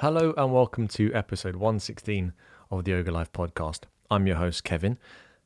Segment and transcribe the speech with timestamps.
[0.00, 2.32] Hello and welcome to episode 116
[2.70, 3.80] of the Yoga Life podcast.
[4.10, 4.96] I'm your host, Kevin.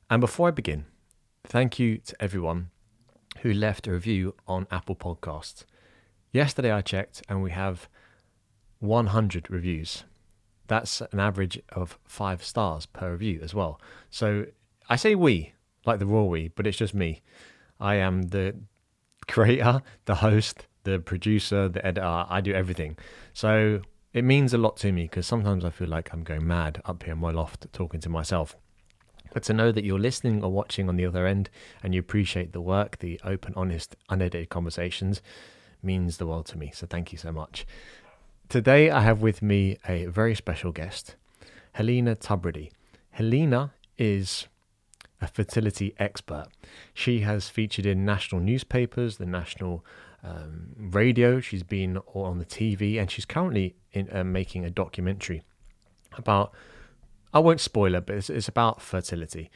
[0.08, 0.84] And before I begin,
[1.42, 2.70] thank you to everyone
[3.40, 5.64] who left a review on Apple Podcasts.
[6.30, 7.88] Yesterday I checked and we have
[8.78, 10.04] 100 reviews.
[10.68, 13.80] That's an average of five stars per review as well.
[14.08, 14.46] So
[14.88, 17.22] I say we, like the raw we, but it's just me.
[17.80, 18.54] I am the
[19.26, 22.24] creator, the host, the producer, the editor.
[22.28, 22.96] I do everything.
[23.32, 23.80] So
[24.14, 27.02] it means a lot to me because sometimes I feel like I'm going mad up
[27.02, 28.56] here in my loft talking to myself.
[29.32, 31.50] But to know that you're listening or watching on the other end
[31.82, 35.20] and you appreciate the work, the open, honest, unedited conversations
[35.82, 36.70] means the world to me.
[36.72, 37.66] So thank you so much.
[38.48, 41.16] Today I have with me a very special guest,
[41.72, 42.70] Helena Tubridy.
[43.10, 44.46] Helena is
[45.20, 46.46] a fertility expert.
[46.92, 49.84] She has featured in national newspapers, the national
[50.24, 51.40] um, radio.
[51.40, 55.42] She's been on the TV, and she's currently in, uh, making a documentary
[56.16, 56.52] about.
[57.32, 59.50] I won't spoil it, but it's, it's about fertility.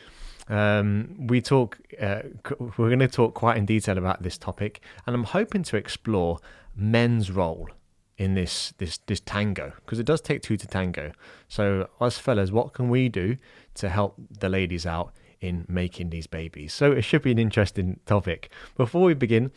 [0.48, 1.78] Um, we talk.
[2.00, 2.22] Uh,
[2.58, 6.38] we're going to talk quite in detail about this topic, and I'm hoping to explore
[6.74, 7.68] men's role
[8.16, 11.12] in this this this tango because it does take two to tango.
[11.48, 13.36] So, us fellas, what can we do
[13.74, 16.72] to help the ladies out in making these babies?
[16.74, 18.50] So, it should be an interesting topic.
[18.76, 19.52] Before we begin,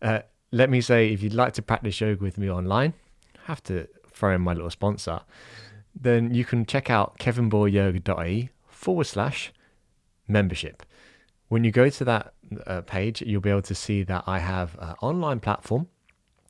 [0.00, 0.20] uh,
[0.54, 2.94] let me say if you'd like to practice yoga with me online,
[3.46, 5.20] have to throw in my little sponsor,
[6.00, 9.52] then you can check out kevinboyyoga.ie forward slash
[10.28, 10.84] membership.
[11.48, 12.34] When you go to that
[12.68, 15.88] uh, page, you'll be able to see that I have an online platform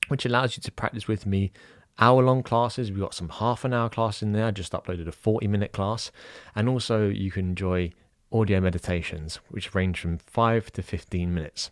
[0.09, 1.51] which allows you to practice with me
[1.99, 2.91] hour long classes.
[2.91, 4.47] We've got some half an hour class in there.
[4.47, 6.13] I just uploaded a 40 minute class.
[6.55, 7.93] And also, you can enjoy
[8.31, 11.71] audio meditations, which range from 5 to 15 minutes.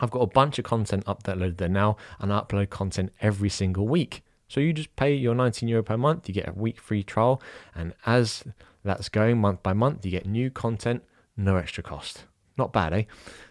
[0.00, 3.86] I've got a bunch of content uploaded there now, and I upload content every single
[3.88, 4.22] week.
[4.48, 7.42] So you just pay your 19 euro per month, you get a week free trial,
[7.74, 8.44] and as
[8.82, 11.02] that's going month by month, you get new content,
[11.36, 12.24] no extra cost.
[12.56, 13.04] Not bad, eh?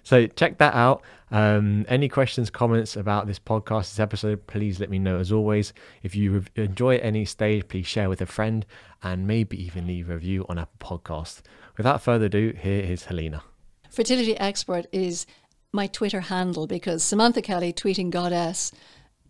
[0.04, 1.02] So check that out.
[1.32, 5.18] Um, any questions, comments about this podcast, this episode, please let me know.
[5.18, 5.72] As always,
[6.04, 8.66] if you enjoy any stage, please share with a friend
[9.02, 11.42] and maybe even leave a review on Apple Podcast.
[11.78, 13.44] Without further ado, here is Helena.
[13.90, 15.26] Fertility expert is
[15.72, 18.72] my Twitter handle because Samantha Kelly, tweeting goddess,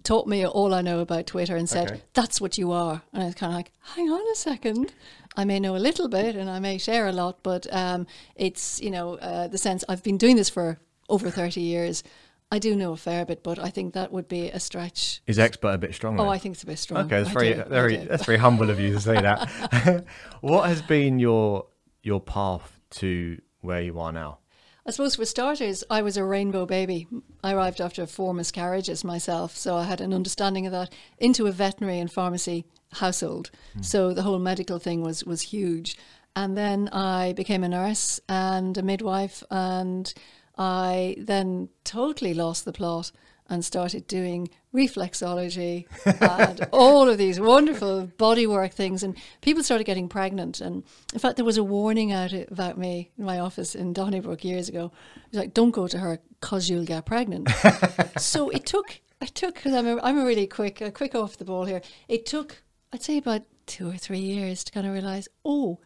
[0.03, 2.01] taught me all I know about Twitter and said, okay.
[2.13, 3.01] That's what you are.
[3.13, 4.93] And I was kind of like, Hang on a second.
[5.35, 8.81] I may know a little bit and I may share a lot, but um, it's,
[8.81, 12.03] you know, uh, the sense I've been doing this for over 30 years.
[12.49, 15.21] I do know a fair bit, but I think that would be a stretch.
[15.27, 16.17] Is expert a bit strong?
[16.19, 17.05] Oh, I think it's a bit strong.
[17.05, 20.05] Okay, that's very, do, very, that's very humble of you to say that.
[20.41, 21.67] what has been your
[22.03, 24.39] your path to where you are now?
[24.87, 27.07] I suppose for starters, I was a rainbow baby.
[27.43, 31.51] I arrived after four miscarriages myself, so I had an understanding of that into a
[31.51, 33.51] veterinary and pharmacy household.
[33.77, 33.83] Mm.
[33.83, 35.97] So the whole medical thing was was huge.
[36.37, 40.13] And then I became a nurse and a midwife, and
[40.57, 43.11] I then totally lost the plot
[43.49, 45.85] and started doing reflexology
[46.21, 49.03] and all of these wonderful bodywork things.
[49.03, 50.61] And people started getting pregnant.
[50.61, 54.43] And in fact, there was a warning out about me in my office in Donnybrook
[54.43, 54.91] years ago.
[55.15, 57.49] It was like, don't go to her because you'll get pregnant.
[58.17, 61.37] so it took, it took, because I'm a, I'm a really quick, a quick off
[61.37, 61.81] the ball here.
[62.07, 62.61] It took,
[62.93, 65.79] I'd say about two or three years to kind of realize, oh,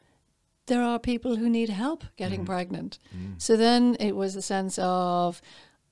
[0.67, 2.45] there are people who need help getting mm.
[2.45, 2.99] pregnant.
[3.15, 3.41] Mm.
[3.41, 5.41] So then it was a sense of,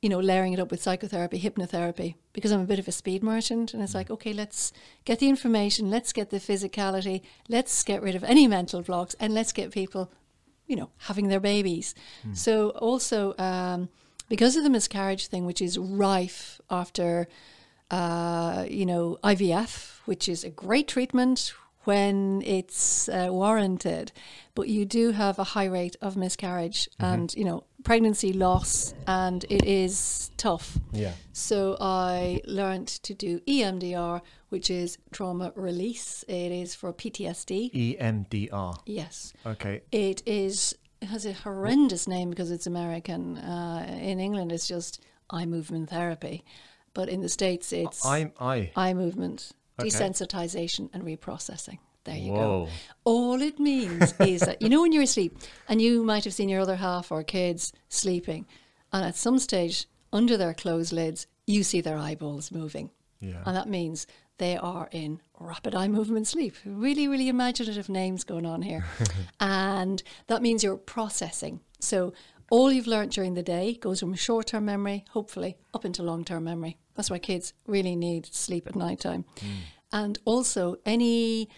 [0.02, 3.22] you know, layering it up with psychotherapy, hypnotherapy, because I'm a bit of a speed
[3.22, 3.74] merchant.
[3.74, 4.72] And it's like, okay, let's
[5.04, 9.34] get the information, let's get the physicality, let's get rid of any mental blocks, and
[9.34, 10.10] let's get people,
[10.68, 11.96] you know, having their babies.
[12.26, 12.38] Mm.
[12.38, 13.90] So also, um,
[14.30, 17.28] because of the miscarriage thing, which is rife after,
[17.92, 24.12] uh, you know, IVF, which is a great treatment when it's uh, warranted,
[24.54, 27.14] but you do have a high rate of miscarriage mm-hmm.
[27.14, 30.78] and you know pregnancy loss, and it is tough.
[30.92, 31.14] Yeah.
[31.34, 36.24] So I learned to do EMDR, which is trauma release.
[36.28, 37.98] It is for PTSD.
[37.98, 38.78] EMDR.
[38.86, 39.34] Yes.
[39.46, 39.82] Okay.
[39.92, 40.76] It is.
[41.02, 43.38] It has a horrendous name because it's American.
[43.38, 46.44] Uh, in England, it's just eye movement therapy,
[46.94, 49.90] but in the states, it's eye eye eye movement okay.
[49.90, 51.80] desensitization and reprocessing.
[52.10, 52.66] There you Whoa.
[52.66, 52.70] go.
[53.04, 56.50] All it means is that, you know, when you're asleep and you might have seen
[56.50, 58.48] your other half or kids sleeping,
[58.92, 62.90] and at some stage, under their closed lids, you see their eyeballs moving.
[63.20, 63.44] Yeah.
[63.46, 64.08] And that means
[64.40, 66.56] they are in rapid eye movement sleep.
[66.66, 68.86] Really, really imaginative names going on here.
[69.40, 71.60] and that means you're processing.
[71.80, 72.14] So
[72.50, 76.26] all you've learned during the day goes from short term memory, hopefully, up into long
[76.26, 76.78] term memory.
[76.96, 79.26] That's why kids really need sleep at night time.
[79.38, 79.48] Mm.
[79.92, 81.50] And also, any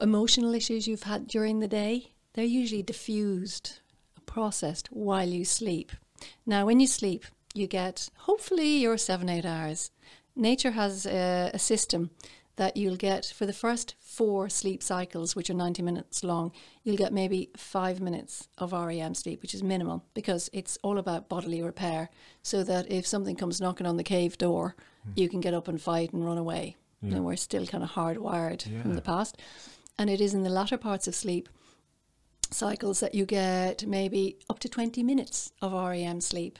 [0.00, 3.80] emotional issues you've had during the day, they're usually diffused,
[4.26, 5.92] processed while you sleep.
[6.46, 7.24] Now, when you sleep,
[7.54, 9.90] you get hopefully your seven, eight hours.
[10.36, 12.10] Nature has a, a system
[12.60, 16.52] that you'll get for the first four sleep cycles, which are 90 minutes long,
[16.84, 21.28] you'll get maybe five minutes of REM sleep, which is minimal because it's all about
[21.28, 22.10] bodily repair.
[22.42, 24.76] So that if something comes knocking on the cave door,
[25.08, 25.12] mm.
[25.16, 26.76] you can get up and fight and run away.
[27.00, 27.16] Yeah.
[27.16, 28.82] And we're still kind of hardwired yeah.
[28.82, 29.40] from the past.
[30.00, 31.46] And it is in the latter parts of sleep
[32.50, 36.58] cycles that you get maybe up to 20 minutes of REM sleep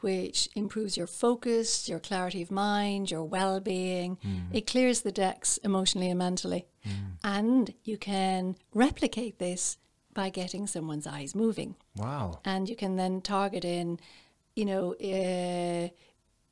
[0.00, 4.18] which improves your focus, your clarity of mind, your well being.
[4.18, 4.48] Mm.
[4.52, 6.66] It clears the decks emotionally and mentally.
[6.86, 6.92] Mm.
[7.24, 9.78] And you can replicate this
[10.12, 11.76] by getting someone's eyes moving.
[11.96, 12.40] Wow.
[12.44, 13.98] And you can then target in,
[14.54, 15.88] you know, uh,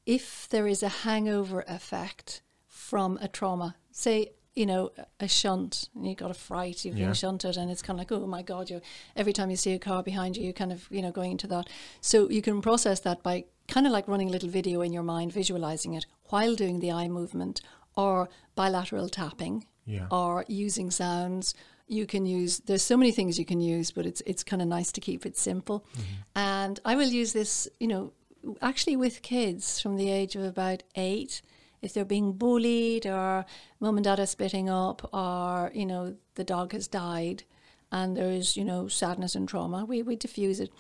[0.07, 6.07] if there is a hangover effect from a trauma, say you know, a shunt and
[6.07, 7.07] you got a fright, you've yeah.
[7.07, 8.81] been shunted and it's kind of like, oh my God, you
[9.17, 11.47] every time you see a car behind you, you're kind of, you know, going into
[11.47, 11.69] that.
[12.01, 15.03] So you can process that by kind of like running a little video in your
[15.03, 17.63] mind, visualizing it while doing the eye movement
[17.97, 20.07] or bilateral tapping yeah.
[20.11, 21.55] or using sounds.
[21.89, 24.69] You can use, there's so many things you can use, but it's, it's kind of
[24.69, 25.87] nice to keep it simple.
[25.95, 26.03] Mm-hmm.
[26.37, 28.13] And I will use this, you know,
[28.61, 31.43] actually with kids from the age of about eight
[31.83, 33.45] if they're being bullied or
[33.81, 37.43] mum and dad are splitting up or, you know, the dog has died
[37.91, 40.71] and there's, you know, sadness and trauma, we, we diffuse it.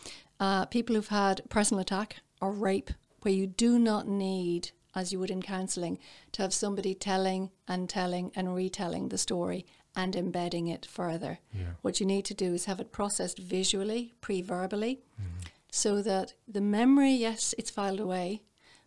[0.40, 2.90] Uh, people who've had personal attack or rape,
[3.20, 5.98] where you do not need, as you would in counselling,
[6.32, 11.38] to have somebody telling and telling and retelling the story and embedding it further.
[11.52, 11.72] Yeah.
[11.82, 15.48] What you need to do is have it processed visually, pre verbally, mm-hmm.
[15.70, 18.42] so that the memory, yes, it's filed away,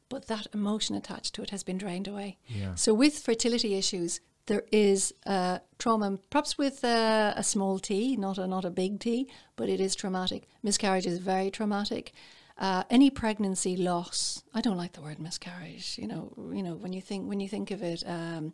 [0.10, 2.38] but that emotion attached to it has been drained away.
[2.48, 2.76] Yeah.
[2.76, 8.38] So with fertility issues, there is uh, trauma, perhaps with uh, a small t, not
[8.38, 10.48] a not a big t, but it is traumatic.
[10.62, 12.14] Miscarriage is very traumatic.
[12.58, 15.98] Uh, any pregnancy loss, I don't like the word miscarriage.
[15.98, 18.54] You know, you know when you think when you think of it, um,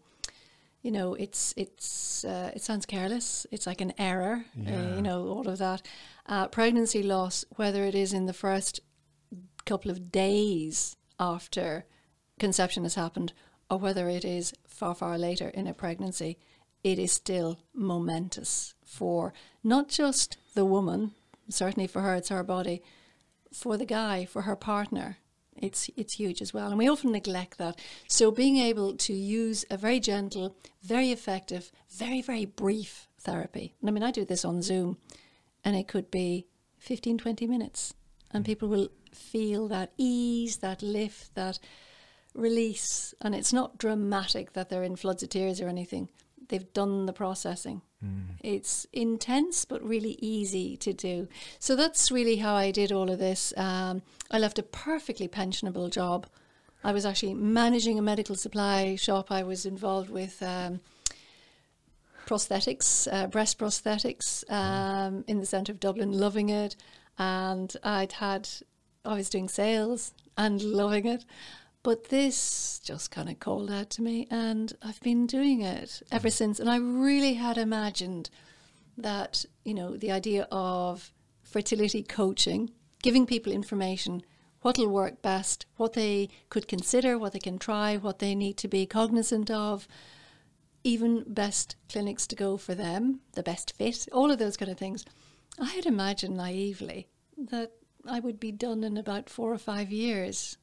[0.82, 3.46] you know, it's it's uh, it sounds careless.
[3.52, 4.46] It's like an error.
[4.58, 4.96] Uh, yeah.
[4.96, 5.82] you know, all of that.
[6.26, 8.80] Uh, pregnancy loss, whether it is in the first
[9.66, 11.86] couple of days after
[12.40, 13.32] conception has happened
[13.70, 16.38] or whether it is far, far later in a pregnancy,
[16.84, 19.32] it is still momentous for
[19.64, 21.12] not just the woman,
[21.48, 22.82] certainly for her, it's her body,
[23.54, 25.18] for the guy, for her partner.
[25.56, 27.78] It's it's huge as well, and we often neglect that.
[28.08, 33.76] So being able to use a very gentle, very effective, very very brief therapy.
[33.80, 34.98] And I mean, I do this on Zoom,
[35.64, 36.48] and it could be
[36.80, 37.94] 15, 20 minutes,
[38.32, 41.60] and people will feel that ease, that lift, that
[42.34, 43.14] release.
[43.22, 46.10] And it's not dramatic that they're in floods of tears or anything.
[46.50, 47.82] They've done the processing.
[48.04, 48.36] Mm.
[48.42, 51.28] It's intense, but really easy to do.
[51.60, 53.54] So that's really how I did all of this.
[53.56, 56.28] Um, I left a perfectly pensionable job.
[56.84, 59.32] I was actually managing a medical supply shop.
[59.32, 60.80] I was involved with um,
[62.26, 64.54] prosthetics, uh, breast prosthetics, mm.
[64.54, 66.76] um, in the centre of Dublin, loving it.
[67.20, 68.50] And I'd had
[69.04, 71.26] I was doing sales and loving it.
[71.84, 76.28] But this just kind of called out to me, and I've been doing it ever
[76.28, 76.32] mm.
[76.32, 76.60] since.
[76.60, 78.30] And I really had imagined
[78.98, 82.70] that, you know, the idea of fertility coaching,
[83.02, 84.22] giving people information,
[84.62, 88.68] what'll work best, what they could consider, what they can try, what they need to
[88.68, 89.88] be cognizant of,
[90.84, 94.78] even best clinics to go for them, the best fit, all of those kind of
[94.78, 95.04] things.
[95.60, 97.72] I had imagined naively that
[98.08, 100.58] I would be done in about four or five years.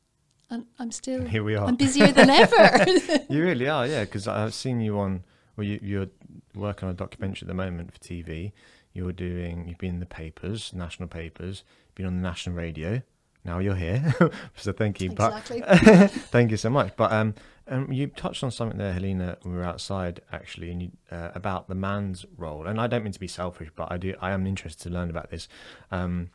[0.51, 1.45] And I'm still here.
[1.45, 1.67] We are.
[1.67, 2.87] I'm busier than ever.
[3.29, 4.05] you really are, yeah.
[4.05, 5.25] Because I've seen you on.
[5.57, 6.07] Well, you, you're
[6.55, 8.53] working on a documentary at the moment for TV.
[8.93, 9.69] You're doing.
[9.69, 11.65] You've been in the papers, national papers.
[11.95, 13.03] Been on the national radio.
[13.45, 14.15] Now you're here,
[14.57, 15.11] so thank you.
[15.13, 15.61] Exactly.
[15.61, 16.95] But thank you so much.
[16.97, 17.35] But um,
[17.69, 21.31] um, you touched on something there, Helena, when we were outside actually, and you, uh,
[21.35, 22.67] about the man's role.
[22.67, 24.15] And I don't mean to be selfish, but I do.
[24.21, 25.49] I am interested to learn about this.
[25.91, 26.31] Um,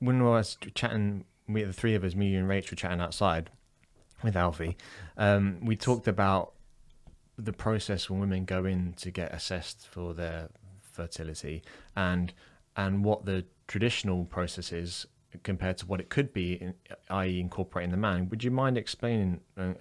[0.00, 3.50] when I was chatting, we the three of us, me, you, and Rachel, chatting outside
[4.22, 4.76] with Alfie,
[5.16, 6.52] um, we talked about
[7.38, 10.50] the process when women go in to get assessed for their
[10.82, 11.62] fertility
[11.96, 12.32] and
[12.76, 15.06] and what the traditional process is
[15.42, 16.72] compared to what it could be,
[17.10, 18.28] i.e., incorporating the man.
[18.30, 19.72] Would you mind explaining uh,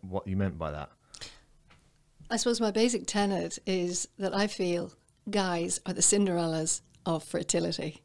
[0.00, 0.90] what you meant by that?
[2.30, 4.92] I suppose my basic tenet is that I feel
[5.30, 8.02] guys are the Cinderellas of fertility.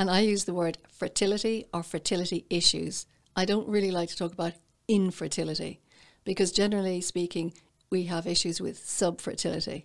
[0.00, 3.04] And I use the word fertility or fertility issues.
[3.36, 4.54] I don't really like to talk about
[4.88, 5.82] infertility
[6.24, 7.52] because, generally speaking,
[7.90, 9.84] we have issues with subfertility.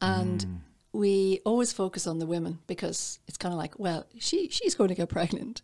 [0.00, 0.56] And mm.
[0.92, 4.88] we always focus on the women because it's kind of like, well, she, she's going
[4.88, 5.62] to get pregnant.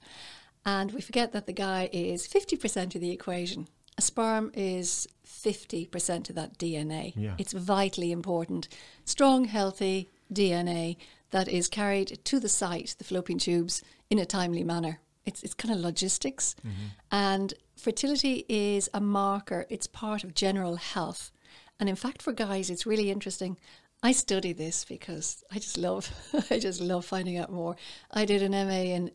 [0.64, 3.66] And we forget that the guy is 50% of the equation.
[3.96, 7.14] A sperm is 50% of that DNA.
[7.16, 7.34] Yeah.
[7.36, 8.68] It's vitally important.
[9.04, 10.98] Strong, healthy DNA
[11.30, 15.00] that is carried to the site, the fallopian tubes, in a timely manner.
[15.26, 16.56] It's, it's kind of logistics.
[16.60, 16.86] Mm-hmm.
[17.12, 21.30] And fertility is a marker, it's part of general health.
[21.78, 23.56] And in fact, for guys, it's really interesting.
[24.02, 26.10] I study this because I just love,
[26.50, 27.76] I just love finding out more.
[28.10, 29.10] I did an MA in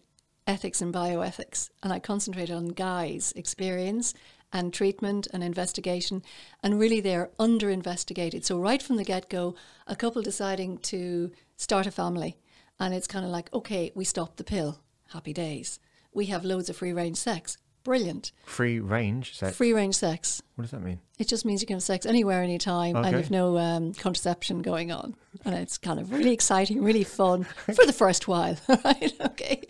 [0.46, 4.14] ethics and bioethics, and I concentrated on guys' experience
[4.52, 6.22] and treatment and investigation,
[6.62, 8.46] and really they're under investigated.
[8.46, 9.56] So right from the get go,
[9.88, 11.32] a couple deciding to
[11.64, 12.38] start a family,
[12.80, 14.82] and it's kind of like, okay, we stop the pill,
[15.14, 15.80] happy days.
[16.14, 18.32] We have loads of free range sex, brilliant.
[18.46, 19.56] Free range sex.
[19.56, 20.42] Free range sex.
[20.56, 21.00] What does that mean?
[21.18, 24.92] It just means you can have sex anywhere, anytime, and you've no um, contraception going
[24.92, 25.16] on.
[25.46, 27.44] And it's kind of really exciting, really fun
[27.74, 29.14] for the first while, right?
[29.22, 29.62] Okay.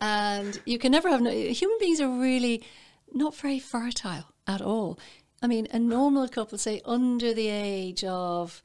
[0.00, 2.64] And you can never have, no, human beings are really
[3.12, 4.98] not very fertile at all.
[5.42, 8.62] I mean, a normal couple, say under the age of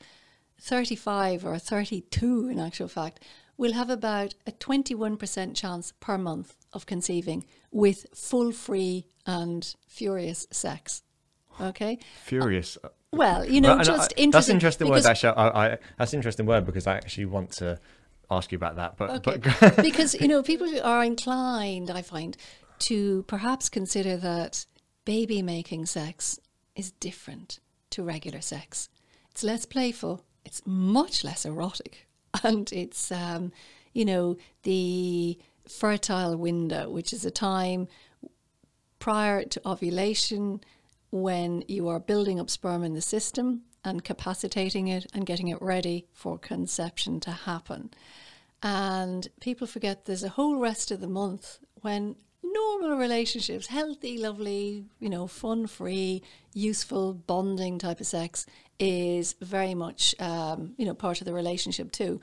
[0.61, 3.19] 35 or 32, in actual fact,
[3.57, 10.47] will have about a 21% chance per month of conceiving with full, free, and furious
[10.51, 11.03] sex.
[11.59, 11.99] Okay.
[12.23, 12.77] Furious.
[12.83, 14.55] Uh, uh, well, you know, Well, and I- just That's interesting.
[14.55, 15.05] interesting word.
[15.05, 17.79] Actually, I, I, that's an interesting word because I actually want to
[18.29, 18.97] ask you about that.
[18.97, 19.41] But, Okay.
[19.59, 22.37] but because you know people are inclined, I find,
[22.79, 24.65] to perhaps consider that
[25.05, 26.39] baby making sex
[26.75, 28.89] is different to regular sex.
[29.31, 30.23] It's less playful.
[30.45, 32.07] It's much less erotic,
[32.43, 33.51] and it's um,
[33.93, 37.87] you know the fertile window, which is a time
[38.99, 40.61] prior to ovulation
[41.11, 45.61] when you are building up sperm in the system and capacitating it and getting it
[45.61, 47.89] ready for conception to happen.
[48.63, 54.85] And people forget there's a whole rest of the month when normal relationships, healthy, lovely,
[54.99, 56.21] you know, fun free,
[56.53, 58.45] useful, bonding type of sex
[58.81, 62.19] is very much, um, you know, part of the relationship too.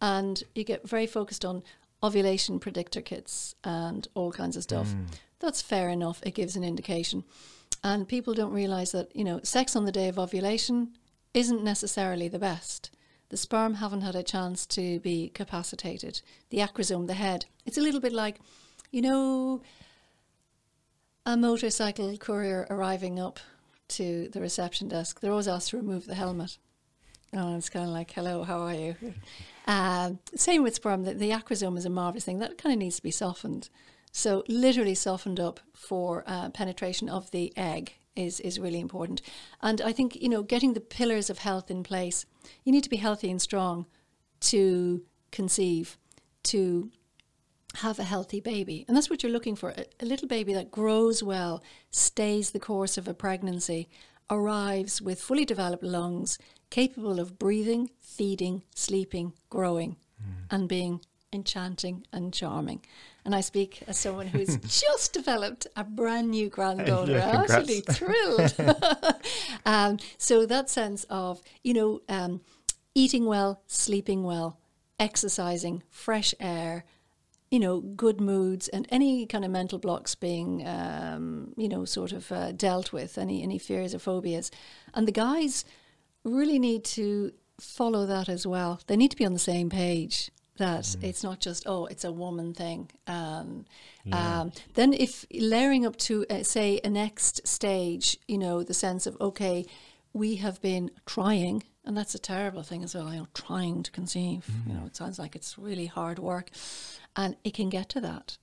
[0.00, 1.62] And you get very focused on
[2.02, 4.94] ovulation predictor kits and all kinds of stuff.
[5.40, 6.20] That's fair enough.
[6.24, 7.24] It gives an indication.
[7.82, 10.90] And people don't realize that, you know, sex on the day of ovulation
[11.32, 12.90] isn't necessarily the best.
[13.30, 16.20] The sperm haven't had a chance to be capacitated.
[16.50, 18.38] The acrosome, the head, it's a little bit like,
[18.90, 19.62] you know,
[21.24, 23.40] a motorcycle courier arriving up
[23.88, 25.20] to the reception desk.
[25.20, 26.58] They're always asked to remove the helmet.
[27.34, 28.96] Oh, it's kind of like, hello, how are you?
[29.66, 31.04] Um, same with sperm.
[31.04, 32.40] The, the acrosome is a marvelous thing.
[32.40, 33.68] That kind of needs to be softened.
[34.10, 39.22] So, literally softened up for uh, penetration of the egg is, is really important.
[39.62, 42.26] And I think, you know, getting the pillars of health in place,
[42.64, 43.86] you need to be healthy and strong
[44.40, 45.96] to conceive,
[46.42, 46.90] to
[47.76, 48.84] have a healthy baby.
[48.86, 52.60] And that's what you're looking for a, a little baby that grows well, stays the
[52.60, 53.88] course of a pregnancy,
[54.30, 56.38] arrives with fully developed lungs,
[56.70, 59.96] capable of breathing, feeding, sleeping, growing,
[60.50, 61.00] and being
[61.32, 62.84] enchanting and charming.
[63.24, 67.12] And I speak as someone who's just developed a brand new granddaughter.
[67.22, 68.54] Yeah, I'm absolutely thrilled.
[69.66, 72.40] um, so that sense of, you know, um,
[72.94, 74.58] eating well, sleeping well,
[74.98, 76.84] exercising, fresh air,
[77.52, 82.12] you know, good moods, and any kind of mental blocks being, um, you know, sort
[82.12, 84.50] of uh, dealt with, any any fears or phobias,
[84.94, 85.66] and the guys
[86.24, 87.30] really need to
[87.60, 88.80] follow that as well.
[88.86, 90.30] They need to be on the same page.
[90.56, 92.90] That it's not just oh, it's a woman thing.
[93.06, 93.66] Um,
[94.12, 99.06] um, then if layering up to uh, say a next stage, you know, the sense
[99.06, 99.66] of okay,
[100.14, 103.12] we have been trying, and that's a terrible thing as well.
[103.12, 104.48] You know, trying to conceive.
[104.66, 106.50] You know, it sounds like it's really hard work,
[107.16, 108.36] and it can get to that.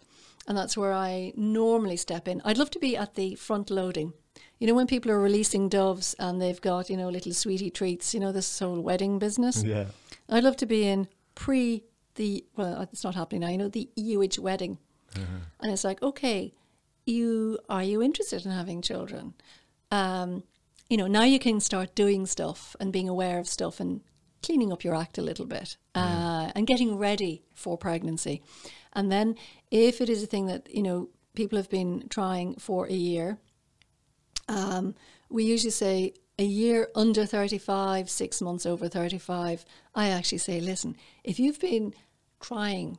[0.47, 2.41] And that's where I normally step in.
[2.43, 4.13] I'd love to be at the front loading.
[4.57, 8.13] You know, when people are releasing doves and they've got, you know, little sweetie treats,
[8.13, 9.63] you know, this whole wedding business.
[9.63, 9.85] yeah.
[10.27, 11.83] I'd love to be in pre
[12.15, 14.77] the, well, it's not happening now, you know, the EUH wedding.
[15.61, 16.53] And it's like, okay,
[17.05, 19.33] you are you interested in having children?
[19.91, 20.43] Um,
[20.89, 24.01] you know, now you can start doing stuff and being aware of stuff and
[24.41, 28.41] cleaning up your act a little bit uh, and getting ready for pregnancy.
[28.93, 29.35] And then,
[29.69, 33.37] if it is a thing that you know people have been trying for a year,
[34.47, 34.95] um,
[35.29, 39.65] we usually say a year under 35, six months over 35.
[39.93, 41.93] I actually say, listen, if you've been
[42.39, 42.97] trying,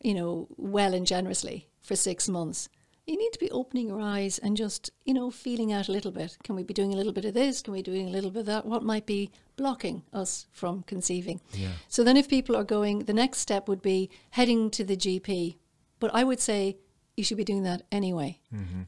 [0.00, 2.68] you know, well and generously for six months,
[3.06, 6.10] you need to be opening your eyes and just, you know, feeling out a little
[6.10, 6.36] bit.
[6.42, 7.62] Can we be doing a little bit of this?
[7.62, 8.66] Can we be doing a little bit of that?
[8.66, 11.40] What might be blocking us from conceiving?
[11.52, 11.70] Yeah.
[11.88, 15.56] So then if people are going, the next step would be heading to the GP.
[16.00, 16.78] But I would say
[17.16, 18.40] you should be doing that anyway.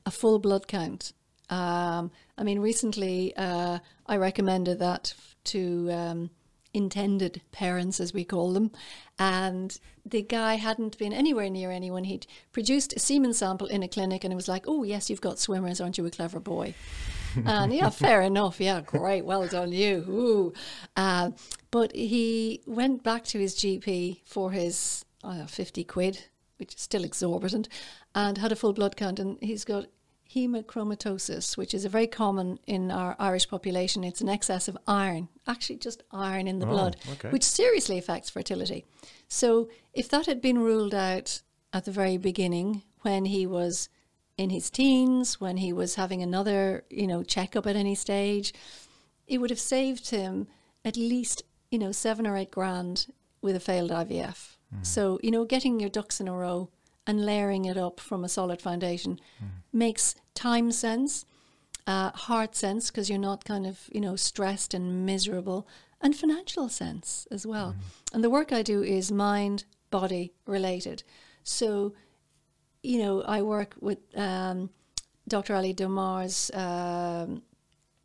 [0.04, 1.12] A full blood count.
[1.48, 6.30] Um, I mean, recently uh, I recommended that to um,
[6.75, 8.70] intended parents, as we call them,
[9.18, 12.04] and the guy hadn't been anywhere near anyone.
[12.04, 15.20] He'd produced a semen sample in a clinic, and it was like, "Oh yes, you've
[15.20, 16.75] got swimmers, aren't you a clever boy?"
[17.46, 18.60] and yeah, fair enough.
[18.60, 20.04] Yeah, great, well done, you.
[20.08, 20.52] Ooh.
[20.96, 21.30] Uh,
[21.70, 26.26] but he went back to his GP for his uh, fifty quid,
[26.58, 27.68] which is still exorbitant,
[28.14, 29.87] and had a full blood count, and he's got
[30.35, 34.04] hemochromatosis, which is a very common in our Irish population.
[34.04, 37.30] It's an excess of iron, actually just iron in the Oh, blood, okay.
[37.30, 38.85] which seriously affects fertility.
[39.28, 41.42] So if that had been ruled out
[41.73, 43.88] at the very beginning, when he was
[44.37, 48.52] in his teens, when he was having another, you know, checkup at any stage,
[49.26, 50.47] it would have saved him
[50.85, 53.06] at least, you know, seven or eight grand
[53.42, 54.56] with a failed IVF.
[54.75, 54.82] Mm-hmm.
[54.82, 56.70] So, you know, getting your ducks in a row
[57.08, 59.18] and layering it up from a solid foundation
[59.72, 61.24] makes time sense,
[61.86, 65.66] uh, heart sense, because you're not kind of, you know, stressed and miserable,
[66.02, 67.74] and financial sense as well.
[68.12, 71.02] And the work I do is mind, body related.
[71.44, 71.94] So,
[72.82, 74.68] you know, I work with um,
[75.26, 75.54] Dr.
[75.54, 77.42] Ali Domar's um,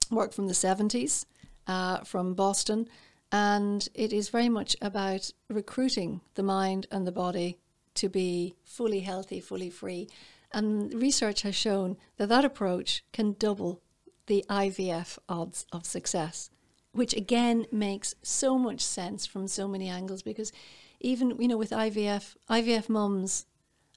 [0.10, 1.25] work from the 70s
[1.67, 2.88] uh, from Boston.
[3.33, 7.57] And it is very much about recruiting the mind and the body
[7.96, 10.10] to be fully healthy, fully free.
[10.52, 13.82] And research has shown that that approach can double
[14.28, 16.50] the IVF odds of success,
[16.92, 20.52] which again makes so much sense from so many angles because
[21.00, 23.46] even, you know, with IVF, IVF mums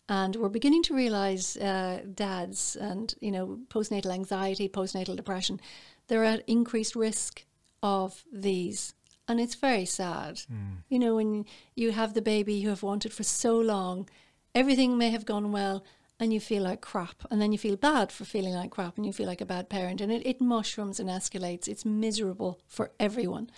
[0.09, 5.61] and we're beginning to realize uh, dads and you know postnatal anxiety postnatal depression
[6.09, 7.45] they're at increased risk
[7.83, 8.95] of these
[9.29, 10.37] and it's very sad.
[10.53, 10.79] Mm.
[10.89, 14.09] You know when you have the baby you have wanted for so long
[14.55, 15.85] everything may have gone well
[16.19, 17.27] and you feel like crap.
[17.31, 19.69] And then you feel bad for feeling like crap and you feel like a bad
[19.69, 20.01] parent.
[20.01, 21.69] And it, it mushrooms and escalates.
[21.69, 23.51] It's miserable for everyone.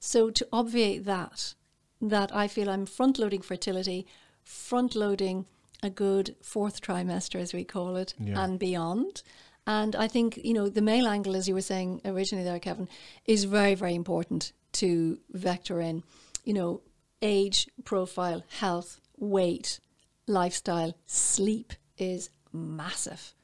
[0.00, 1.54] So to obviate that
[2.00, 4.06] that i feel i'm front loading fertility
[4.44, 5.46] front loading
[5.82, 8.42] a good fourth trimester, as we call it, Yeah.
[8.44, 9.22] and beyond.
[9.66, 12.88] And I think, you know, the male angle, as you were saying originally there, Kevin,
[13.26, 16.02] is very, very important to vector in.
[16.44, 16.82] You know,
[17.22, 19.80] age, profile, health, weight,
[20.26, 23.34] lifestyle, sleep is massive.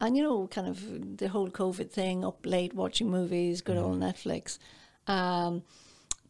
[0.00, 3.98] And, you know, kind of the whole COVID thing, up late watching movies, good old
[4.00, 4.58] Netflix,
[5.06, 5.62] um,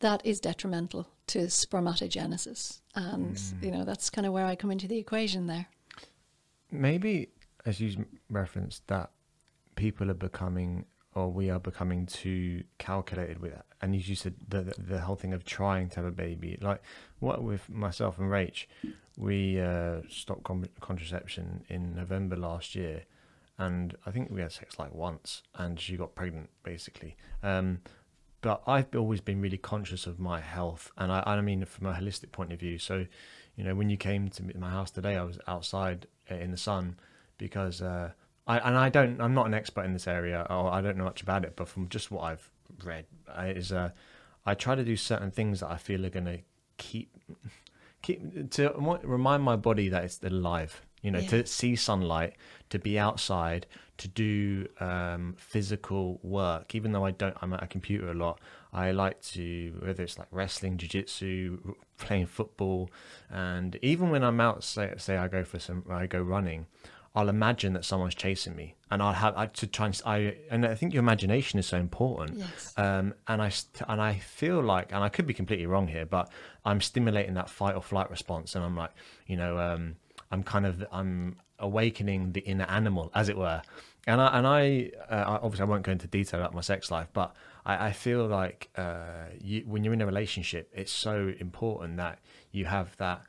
[0.01, 2.81] that is detrimental to spermatogenesis.
[2.95, 5.67] And, you know, that's kind of where I come into the equation there.
[6.71, 7.31] Maybe,
[7.65, 9.11] as you referenced, that
[9.77, 14.63] people are becoming, or we are becoming too calculated with, and as you said, the,
[14.63, 16.59] the the whole thing of trying to have a baby.
[16.61, 16.83] Like
[17.21, 18.67] what with myself and Rach,
[19.17, 23.05] we uh, stopped con- contraception in November last year,
[23.59, 27.17] and I think we had sex like once, and she got pregnant basically.
[27.43, 27.81] Um,
[28.41, 31.95] but I've always been really conscious of my health, and I, I mean from a
[31.95, 32.79] holistic point of view.
[32.79, 33.07] So,
[33.57, 36.59] you know, when you came to my house today, I was outside uh, in the
[36.59, 36.97] sun
[37.39, 38.11] because uh,
[38.47, 41.05] I and I don't, I'm not an expert in this area, or I don't know
[41.05, 42.51] much about it, but from just what I've
[42.85, 43.91] read, I, is uh,
[44.45, 46.39] I try to do certain things that I feel are going to
[46.77, 47.11] keep
[48.03, 50.83] keep to remind my body that it's alive.
[51.03, 51.29] You know, Yeah.
[51.29, 52.35] to see sunlight,
[52.71, 53.67] to be outside,
[53.99, 56.75] to do um, physical work.
[56.75, 58.41] Even though I don't, I'm at a computer a lot.
[58.73, 62.91] I like to whether it's like wrestling, jiu-jitsu, playing football,
[63.31, 66.67] and even when I'm out, say, say I go for some, I go running.
[67.17, 70.67] I'll imagine that someone's chasing me, and I'll have I, to try and I and
[70.67, 72.39] I think your imagination is so important.
[72.39, 72.75] Yes.
[72.77, 73.53] Um, and I
[73.89, 76.31] and I feel like, and I could be completely wrong here, but
[76.65, 78.91] I'm stimulating that fight or flight response, and I'm like,
[79.27, 79.97] you know, um,
[80.33, 83.63] I'm kind of I'm awakening the inner animal, as it were.
[84.07, 87.09] And I and I uh, obviously I won't go into detail about my sex life,
[87.13, 91.97] but I, I feel like uh, you, when you're in a relationship, it's so important
[91.99, 92.19] that
[92.51, 93.23] you have that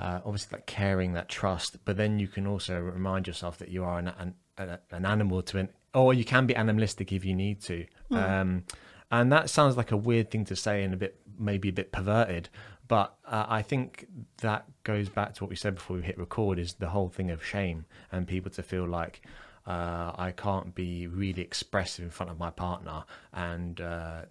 [0.00, 3.84] uh, obviously that caring, that trust, but then you can also remind yourself that you
[3.84, 7.34] are an an, an, an animal to an, or you can be animalistic if you
[7.34, 7.86] need to.
[8.10, 8.64] Um,
[9.10, 11.92] and that sounds like a weird thing to say and a bit maybe a bit
[11.92, 12.48] perverted,
[12.88, 14.06] but uh, I think
[14.38, 17.30] that goes back to what we said before we hit record is the whole thing
[17.30, 19.22] of shame and people to feel like.
[19.66, 24.22] Uh, I can't be really expressive in front of my partner and uh,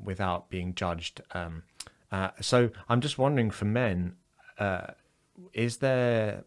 [0.00, 1.22] without being judged.
[1.32, 1.62] Um,
[2.12, 4.16] uh, so I'm just wondering for men,
[4.58, 4.88] uh,
[5.52, 6.44] is there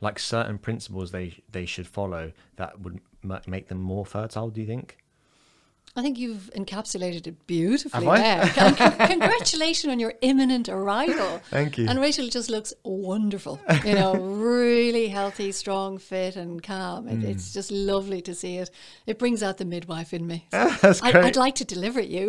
[0.00, 3.00] like certain principles they they should follow that would
[3.46, 4.50] make them more fertile?
[4.50, 4.98] Do you think?
[5.98, 8.46] I think you've encapsulated it beautifully there.
[8.54, 11.40] Con- con- Congratulations on your imminent arrival.
[11.50, 11.88] Thank you.
[11.88, 13.60] And Rachel just looks wonderful.
[13.84, 17.06] You know, really healthy, strong, fit, and calm.
[17.08, 17.24] It, Hmm.
[17.26, 18.70] It's just lovely to see it.
[19.06, 20.46] It brings out the midwife in me.
[20.50, 21.24] That's I, great.
[21.24, 22.28] I'd like to deliver it you.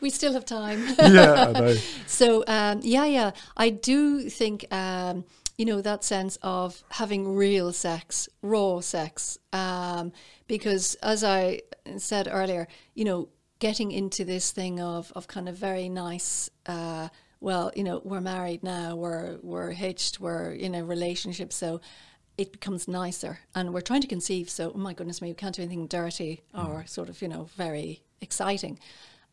[0.00, 0.82] we still have time.
[0.98, 1.74] yeah, I know.
[2.06, 5.24] So um, yeah, yeah, I do think um,
[5.58, 10.12] you know that sense of having real sex, raw sex, um,
[10.46, 11.62] because as I
[11.98, 16.50] said earlier, you know, getting into this thing of of kind of very nice.
[16.66, 17.08] Uh,
[17.40, 21.80] well, you know, we're married now, we're we're hitched, we're in a relationship, so
[22.38, 24.48] it becomes nicer, and we're trying to conceive.
[24.48, 27.48] So, oh my goodness me, we can't do anything dirty or sort of, you know,
[27.56, 28.78] very exciting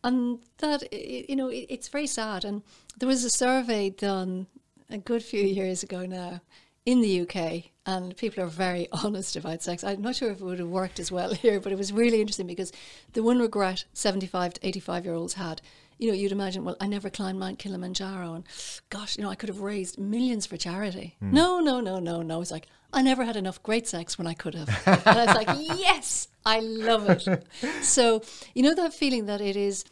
[0.03, 2.61] and that you know it, it's very sad and
[2.97, 4.47] there was a survey done
[4.89, 6.41] a good few years ago now
[6.85, 9.83] in the UK and people are very honest about sex.
[9.83, 12.19] I'm not sure if it would have worked as well here but it was really
[12.19, 12.71] interesting because
[13.13, 15.61] the one regret 75 to 85 year olds had
[15.97, 18.43] you know you'd imagine well I never climbed Mount Kilimanjaro and
[18.89, 21.17] gosh you know I could have raised millions for charity.
[21.33, 22.41] No no no no no.
[22.41, 24.69] It's like I never had enough great sex when I could have.
[24.87, 27.45] And I was like yes I love it.
[27.83, 28.23] So
[28.55, 29.83] you know that feeling that it is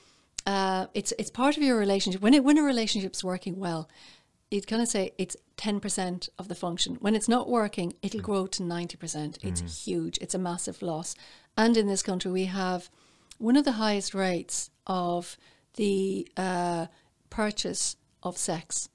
[0.47, 2.21] uh, it's it's part of your relationship.
[2.21, 3.89] When it when a relationship's working well
[4.51, 6.95] you'd kind of say it's 10% of the function.
[6.99, 10.17] When it's not working it'll grow to 90% it's huge.
[10.19, 11.15] It's a massive loss.
[11.57, 12.89] And in this country we have
[13.39, 15.37] one of the highest rates of
[15.75, 16.87] the uh,
[17.29, 18.89] purchase of sex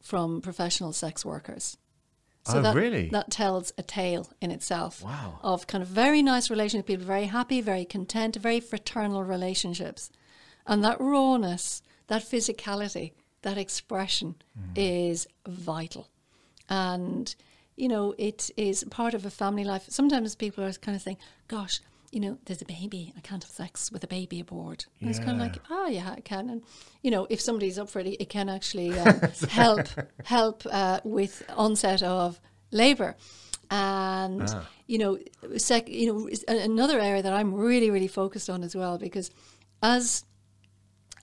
[0.00, 1.76] from professional sex workers.
[2.46, 3.08] Oh, that, really?
[3.08, 5.38] that tells a tale in itself Wow.
[5.42, 10.10] of kind of very nice relationships, people very happy, very content, very fraternal relationships.
[10.66, 13.12] And that rawness, that physicality,
[13.44, 14.72] that expression Mm.
[14.76, 16.04] is vital.
[16.68, 17.34] And,
[17.76, 19.84] you know, it is part of a family life.
[19.88, 21.80] Sometimes people are kind of saying, gosh,
[22.10, 23.12] you know, there's a baby.
[23.16, 24.84] I can't have sex with a baby aboard.
[25.00, 26.48] And it's kind of like, oh, yeah, I can.
[26.50, 26.62] And,
[27.02, 29.86] you know, if somebody's up for it, it can actually um, help
[30.24, 33.16] help uh, with onset of labour.
[33.70, 34.68] And, Ah.
[34.86, 35.18] you know,
[35.56, 39.30] sec- you know, another area that I'm really, really focused on as well, because
[39.82, 40.24] as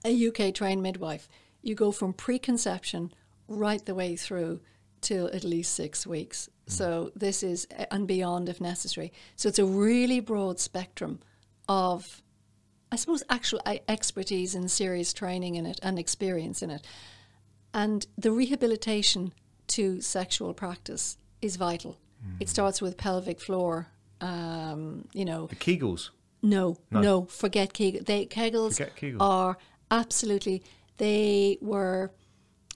[0.04, 1.26] a UK trained midwife,
[1.62, 3.12] you go from preconception
[3.48, 4.60] right the way through
[5.00, 6.48] till at least six weeks.
[6.66, 9.12] So this is and beyond if necessary.
[9.36, 11.20] So it's a really broad spectrum
[11.68, 12.22] of,
[12.90, 16.86] I suppose, actual uh, expertise and serious training in it and experience in it.
[17.74, 19.32] And the rehabilitation
[19.68, 21.98] to sexual practice is vital.
[22.38, 23.88] It starts with pelvic floor.
[24.20, 26.10] Um, you know, The Kegels.
[26.40, 28.02] no, no, forget Kegel.
[28.04, 29.20] They Kegels Forget Kegels.
[29.20, 29.58] are
[29.90, 30.62] absolutely.
[31.02, 32.12] They were.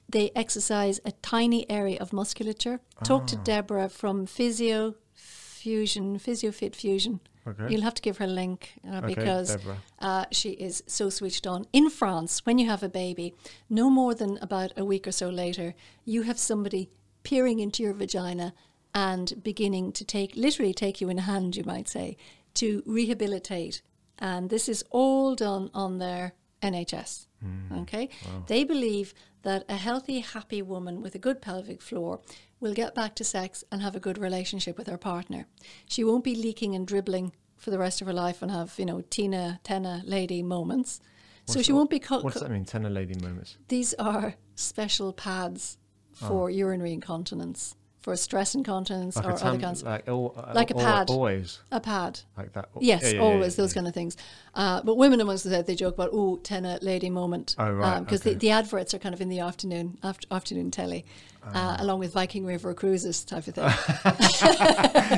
[0.09, 2.79] They exercise a tiny area of musculature.
[3.11, 3.27] Talk Ah.
[3.33, 7.21] to Deborah from Physio Fusion, Physio Fit Fusion.
[7.49, 7.67] Okay.
[7.71, 9.57] You'll have to give her a link uh, Okay, because
[10.01, 11.67] uh, she is so switched on.
[11.73, 13.35] In France, when you have a baby,
[13.69, 16.91] no more than about a week or so later, you have somebody
[17.23, 18.53] peering into your vagina
[18.93, 22.17] and beginning to take, literally take you in hand, you might say,
[22.55, 23.83] to rehabilitate.
[24.19, 27.26] And this is all done on their NHS.
[27.45, 27.83] Mm.
[27.83, 28.09] Okay?
[28.47, 32.21] They believe that a healthy, happy woman with a good pelvic floor
[32.61, 35.47] will get back to sex and have a good relationship with her partner.
[35.87, 38.87] She won't be leaking and dribbling for the rest of her life and have, you
[38.87, 41.01] know, Tina, TENA lady moments.
[41.47, 42.65] so she that- won't be co- What does that mean?
[42.65, 43.57] Tenor lady moments.
[43.69, 45.79] these are special pads
[46.23, 46.29] oh.
[46.29, 49.17] for urinary incontinence, for stress incontinence.
[49.17, 49.83] Like or tam- other kinds.
[49.83, 51.11] like, al- uh, Like a pad.
[51.11, 52.21] Always a pad.
[52.39, 52.69] like that.
[52.81, 54.17] Yes, Yeah, yeah, always yeah, those kind of things.
[54.55, 57.57] Uh, but women amongst us, they joke about oh, TENA lady moment.
[57.59, 58.35] Oh, right, Because okay.
[58.35, 61.05] the, the adverts are kind of in the afternoon, after, afternoon telly,
[61.49, 61.75] Ah.
[61.79, 63.71] uh, along with Viking River cruises type of thing.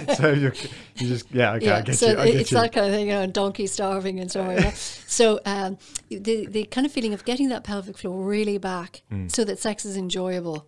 [0.17, 0.53] so you
[0.97, 2.59] you just yeah okay I get so you I get it's you.
[2.59, 4.73] that kind of thing, you know, donkey starving and so on.
[5.19, 5.79] so um,
[6.11, 9.31] the the kind of feeling of getting that pelvic floor really back, Mm.
[9.31, 10.67] so that sex is enjoyable,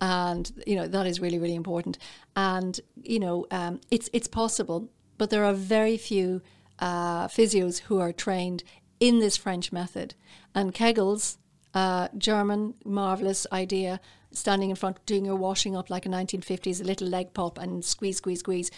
[0.00, 1.98] and you know that is really really important.
[2.34, 6.42] And you know um, it's it's possible, but there are very few
[6.78, 8.62] uh, physios who are trained
[9.00, 10.14] in this French method.
[10.54, 11.36] And Kegels,
[11.74, 14.00] uh, German, marvelous idea.
[14.32, 17.82] Standing in front, doing your washing up like a 1950s, a little leg pop and
[17.82, 18.70] squeeze, squeeze, squeeze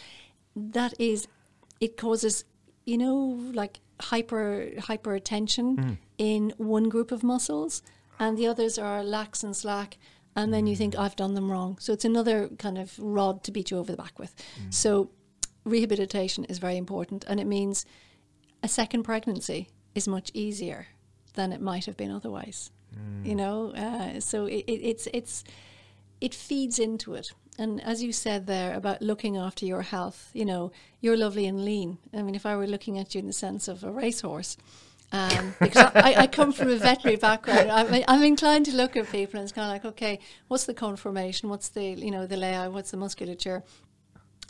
[0.59, 1.29] that is
[1.81, 2.45] it causes
[2.85, 7.83] you know like hyper hyper hypertension in one group of muscles
[8.19, 9.99] and the others are lax and slack
[10.39, 11.77] and then you think i've done them wrong.
[11.81, 14.35] So it's another kind of rod to beat you over the back with.
[14.71, 15.11] So
[15.65, 17.85] rehabilitation is very important and it means
[18.63, 20.87] a second pregnancy is much easier
[21.35, 22.71] than it might have been otherwise
[23.25, 23.73] you know?
[23.73, 25.45] Uh, so it, it, it's it's
[26.21, 27.33] it feeds into it.
[27.59, 30.71] And as you said there about looking after your health, you know,
[31.01, 31.99] you're lovely and lean.
[32.15, 34.57] I mean, if I were looking at you in the sense of a racehorse,
[35.11, 39.11] um, because I, I, come from a veterinary background, I'm, I'm, inclined to look at
[39.11, 40.19] people and it's kind of like, okay,
[40.49, 41.49] what's the conformation?
[41.49, 42.73] What's the you know the layout?
[42.73, 43.63] What's the musculature?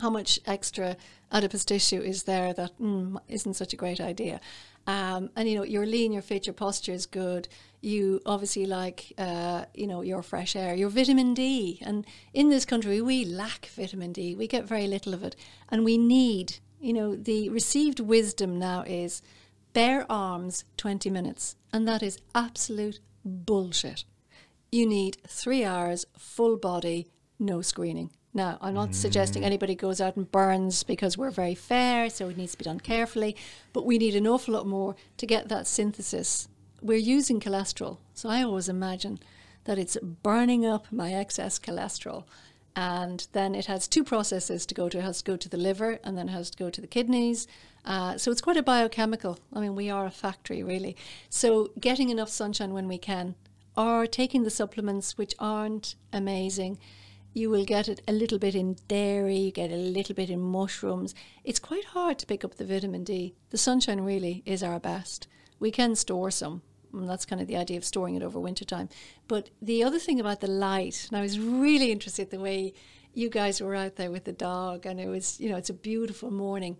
[0.01, 0.97] How much extra
[1.31, 4.41] adipose tissue is there that mm, not such a great idea?
[4.85, 7.47] Um, and you know, you're lean, you're fit, your posture is good.
[7.81, 11.79] You obviously like, uh, you know, your fresh air, your vitamin D.
[11.85, 14.35] And in this country, we lack vitamin D.
[14.35, 15.35] We get very little of it,
[15.69, 16.57] and we need.
[16.81, 19.21] You know, the received wisdom now is
[19.73, 24.03] bare arms 20 minutes, and that is absolute bullshit.
[24.71, 27.07] You need three hours, full body,
[27.39, 28.11] no screening.
[28.33, 28.95] Now, I'm not mm.
[28.95, 32.65] suggesting anybody goes out and burns because we're very fair, so it needs to be
[32.65, 33.35] done carefully,
[33.73, 36.47] but we need an awful lot more to get that synthesis.
[36.81, 39.19] We're using cholesterol, so I always imagine
[39.65, 42.25] that it's burning up my excess cholesterol.
[42.75, 44.99] And then it has two processes to go to.
[44.99, 46.87] It has to go to the liver and then it has to go to the
[46.87, 47.47] kidneys.
[47.83, 49.39] Uh, so it's quite a biochemical.
[49.53, 50.95] I mean, we are a factory, really.
[51.29, 53.35] So getting enough sunshine when we can,
[53.75, 56.77] or taking the supplements which aren't amazing
[57.33, 60.39] you will get it a little bit in dairy, you get a little bit in
[60.39, 61.13] mushrooms.
[61.43, 63.35] It's quite hard to pick up the vitamin D.
[63.51, 65.27] The sunshine really is our best.
[65.59, 66.61] We can store some.
[66.93, 68.89] And that's kind of the idea of storing it over winter time.
[69.27, 72.73] But the other thing about the light, and I was really interested the way
[73.13, 75.73] you guys were out there with the dog, and it was, you know, it's a
[75.73, 76.77] beautiful morning,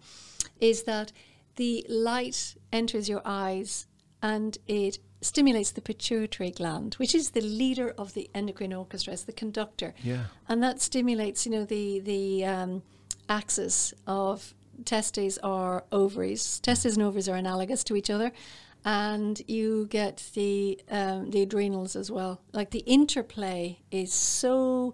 [0.60, 1.12] is that
[1.56, 3.88] the light enters your eyes
[4.22, 9.24] and it stimulates the pituitary gland, which is the leader of the endocrine orchestra, it's
[9.24, 9.94] the conductor.
[10.02, 10.26] Yeah.
[10.48, 12.84] And that stimulates, you know, the the um,
[13.28, 14.54] axis of
[14.86, 16.60] testes or ovaries.
[16.60, 18.32] Testes and ovaries are analogous to each other,
[18.86, 22.42] and you get the um, the adrenals as well.
[22.54, 24.94] Like the interplay is so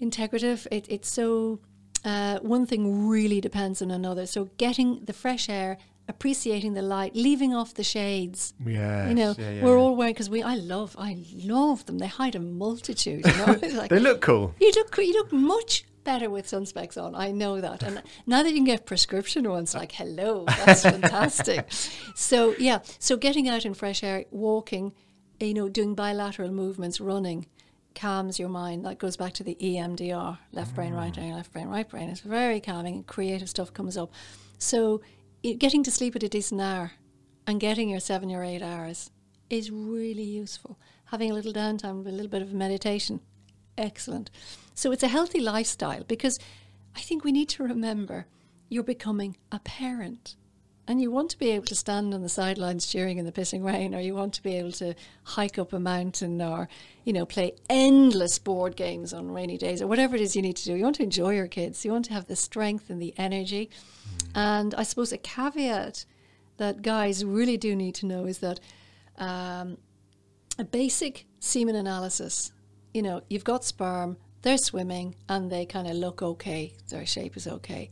[0.00, 0.66] integrative.
[0.70, 1.60] It, it's so
[2.04, 4.26] uh, one thing really depends on another.
[4.26, 8.52] So getting the fresh air appreciating the light, leaving off the shades.
[8.64, 9.82] Yeah, you know, yeah, yeah, we're yeah.
[9.82, 10.42] all wearing because we.
[10.42, 11.98] I love, I love them.
[11.98, 13.24] They hide a multitude.
[13.24, 13.58] You know?
[13.74, 14.54] like, they look cool.
[14.60, 17.14] You look, you look much better with sun specs on.
[17.14, 21.70] I know that, and now that you can get prescription ones, like hello, that's fantastic.
[22.14, 24.92] So yeah, so getting out in fresh air, walking,
[25.38, 27.46] you know, doing bilateral movements, running
[27.94, 28.84] calms your mind.
[28.84, 31.16] That goes back to the EMDR, left brain, right mm.
[31.16, 32.08] brain, left brain, right brain.
[32.08, 33.04] It's very calming.
[33.04, 34.12] Creative stuff comes up.
[34.58, 35.00] So
[35.42, 36.92] getting to sleep at a decent hour
[37.46, 39.10] and getting your seven or eight hours
[39.48, 40.78] is really useful.
[41.06, 43.20] Having a little downtime, a little bit of meditation,
[43.76, 44.30] excellent.
[44.80, 46.38] So it's a healthy lifestyle because
[46.96, 48.24] I think we need to remember
[48.70, 50.36] you're becoming a parent.
[50.88, 53.62] And you want to be able to stand on the sidelines cheering in the pissing
[53.62, 56.66] rain, or you want to be able to hike up a mountain, or
[57.04, 60.56] you know, play endless board games on rainy days, or whatever it is you need
[60.56, 60.74] to do.
[60.74, 61.84] You want to enjoy your kids.
[61.84, 63.68] You want to have the strength and the energy.
[64.34, 66.06] And I suppose a caveat
[66.56, 68.60] that guys really do need to know is that
[69.18, 69.76] um,
[70.58, 72.50] a basic semen analysis,
[72.94, 77.36] you know, you've got sperm, they're swimming, and they kind of look okay, their shape
[77.36, 77.90] is okay.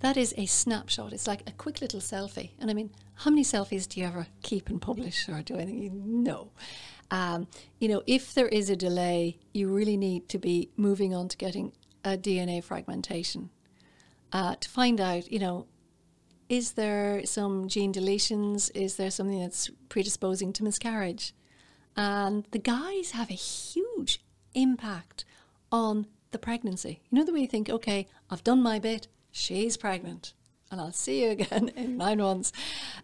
[0.00, 1.12] That is a snapshot.
[1.12, 2.50] It's like a quick little selfie.
[2.58, 6.22] And I mean, how many selfies do you ever keep and publish or do anything?
[6.22, 6.50] No.
[7.10, 7.46] Um,
[7.78, 11.36] you know, if there is a delay, you really need to be moving on to
[11.36, 11.72] getting
[12.04, 13.50] a DNA fragmentation
[14.32, 15.66] uh, to find out, you know,
[16.48, 18.70] is there some gene deletions?
[18.74, 21.34] Is there something that's predisposing to miscarriage?
[21.96, 24.22] And the guys have a huge
[24.54, 25.24] impact
[25.74, 27.02] on the pregnancy.
[27.10, 30.32] You know, the way you think, okay, I've done my bit, she's pregnant,
[30.70, 32.52] and I'll see you again in nine months.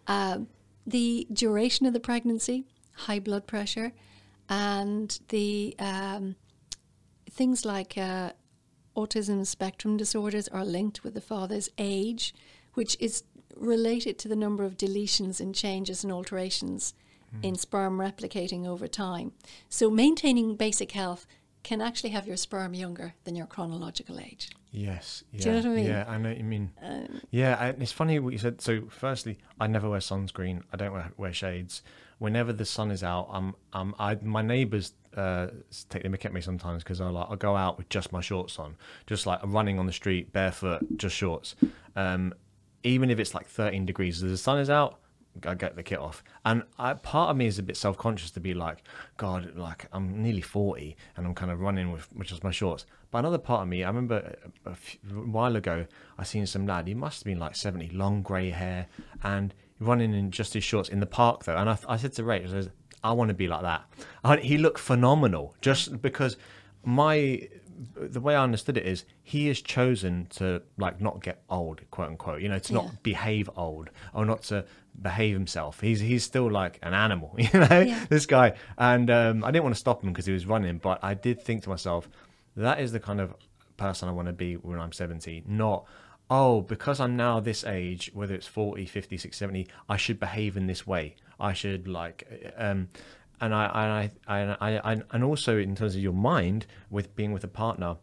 [0.06, 0.46] Um,
[0.87, 3.92] the duration of the pregnancy, high blood pressure,
[4.48, 6.37] and the um,
[7.28, 8.30] things like uh,
[8.96, 12.33] autism spectrum disorders are linked with the father's age,
[12.74, 13.24] which is
[13.56, 16.94] related to the number of deletions and changes and alterations
[17.35, 17.44] mm.
[17.44, 19.33] in sperm replicating over time.
[19.68, 21.26] So, maintaining basic health
[21.62, 24.51] can actually have your sperm younger than your chronological age.
[24.73, 25.25] Yes.
[25.33, 25.87] Yeah, Do you know what I mean?
[25.87, 26.70] Yeah, I know what you mean.
[26.83, 28.61] Um, yeah, I, it's funny what you said.
[28.61, 30.62] So, firstly, I never wear sunscreen.
[30.73, 31.83] I don't wear, wear shades.
[32.18, 35.49] Whenever the sun is out, I'm, I'm, I, my neighbours uh,
[35.88, 38.20] take the mick at me sometimes because I like I go out with just my
[38.20, 41.57] shorts on, just like running on the street barefoot, just shorts.
[41.96, 42.35] Um,
[42.83, 45.01] even if it's like 13 degrees, the sun is out,
[45.47, 46.23] I get the kit off.
[46.45, 48.83] And I, part of me is a bit self conscious to be like,
[49.16, 52.85] God, like I'm nearly 40 and I'm kind of running with, which just my shorts.
[53.11, 55.87] But another part of me, I remember a, a, few, a while ago,
[56.19, 58.87] I seen some lad, he must have been like 70, long grey hair,
[59.23, 61.57] and running in just his shorts in the park though.
[61.57, 62.64] And I, I said to Rachel,
[63.03, 63.85] I want to be like that.
[64.23, 66.37] I, he looked phenomenal just because
[66.85, 67.49] my
[67.97, 72.09] the way I understood it is he has chosen to like not get old, quote
[72.09, 72.43] unquote.
[72.43, 72.81] You know, to Yeah.
[72.83, 74.66] not behave old or not to
[75.00, 75.81] behave himself.
[75.81, 77.81] He's he's still like an animal, you know.
[77.81, 78.05] Yeah.
[78.09, 80.98] This guy, and um, I didn't want to stop him because he was running, but
[81.03, 82.09] I did think to myself,
[82.57, 83.35] that is the kind of
[83.76, 85.44] person I want to be when I'm 70.
[85.46, 85.87] Not
[86.33, 90.57] oh, because I'm now this age, whether it's 40, 50, 60, 70, I should behave
[90.57, 91.16] in this way.
[91.40, 92.88] I should like um
[93.40, 97.33] and I, I, I, I, I, and also in terms of your mind with being
[97.33, 97.96] with a partner,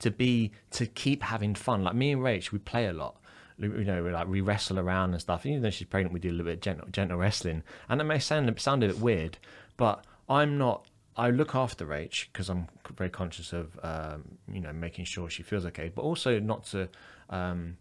[0.00, 1.82] to be to keep having fun.
[1.82, 3.16] Like me and Rach, we play a lot.
[3.58, 5.46] You know, we like we wrestle around and stuff.
[5.46, 8.04] Even though she's pregnant, we do a little bit of gentle, gentle wrestling, and it
[8.04, 9.38] may sound sound a bit weird,
[9.76, 10.86] but I'm not.
[11.16, 15.42] I look after Rach because I'm very conscious of um, you know making sure she
[15.42, 16.88] feels okay, but also not to.
[17.30, 17.76] Um,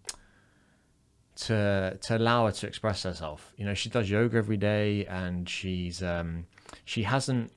[1.33, 3.53] to to allow her to express herself.
[3.57, 6.45] You know, she does yoga every day, and she's um,
[6.85, 7.51] she hasn't.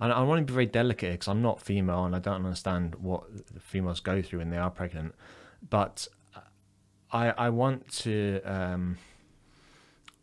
[0.00, 2.96] And I want to be very delicate because I'm not female, and I don't understand
[2.96, 3.24] what
[3.60, 5.14] females go through when they are pregnant.
[5.68, 6.08] But
[7.12, 8.40] I I want to.
[8.44, 8.98] Um,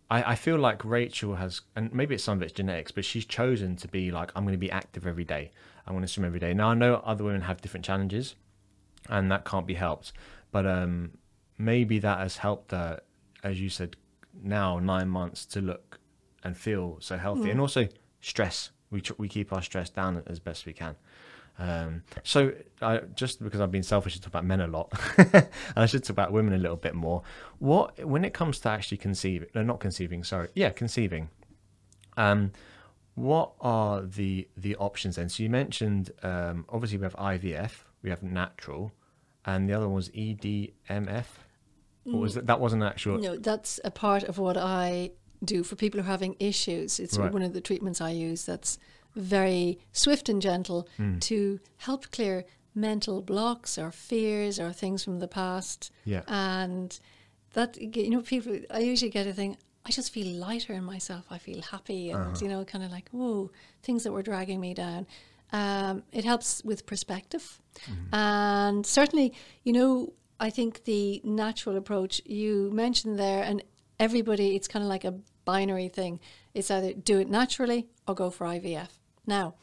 [0.09, 3.25] I, I feel like Rachel has, and maybe it's some of it's genetics, but she's
[3.25, 5.51] chosen to be like, I'm going to be active every day.
[5.85, 6.53] I'm going to swim every day.
[6.53, 8.35] Now I know other women have different challenges,
[9.07, 10.13] and that can't be helped.
[10.51, 11.11] But um,
[11.57, 13.01] maybe that has helped her,
[13.43, 13.95] as you said,
[14.41, 15.99] now nine months to look
[16.43, 17.87] and feel so healthy, and also
[18.21, 18.71] stress.
[18.89, 20.95] We we keep our stress down as best we can.
[21.59, 25.49] Um, so I, just because I've been selfish to talk about men a lot, and
[25.75, 27.21] I should talk about women a little bit more.
[27.59, 31.29] What when it comes to actually conceiving, no, not conceiving, sorry, yeah, conceiving.
[32.15, 32.51] Um,
[33.15, 35.27] what are the the options then?
[35.27, 38.93] So you mentioned um, obviously we have IVF, we have natural,
[39.45, 41.25] and the other one was EDMF.
[42.05, 42.47] What was that?
[42.47, 43.17] That wasn't actual.
[43.19, 45.11] No, that's a part of what I
[45.43, 46.99] do for people who are having issues.
[46.99, 47.31] It's Right.
[47.31, 48.77] one of the treatments I use that's
[49.19, 51.19] very swift and gentle Hmm.
[51.19, 55.91] to help clear mental blocks or fears or things from the past.
[56.05, 56.21] Yeah.
[56.27, 56.97] And
[57.53, 61.25] that, you know, people, I usually get a thing, I just feel lighter in myself.
[61.31, 62.37] I feel happy and, Uh-huh.
[62.41, 63.49] you know, kind of like, whoa,
[63.81, 65.07] things that were dragging me down.
[65.51, 67.59] Um, it helps with perspective.
[67.85, 68.13] Mm-hmm.
[68.15, 73.63] And certainly, you know, I think the natural approach you mentioned there, and
[73.99, 76.19] everybody, it's kind of like a binary thing.
[76.53, 78.98] It's either do it naturally or go for IVF.
[79.29, 79.53] Now,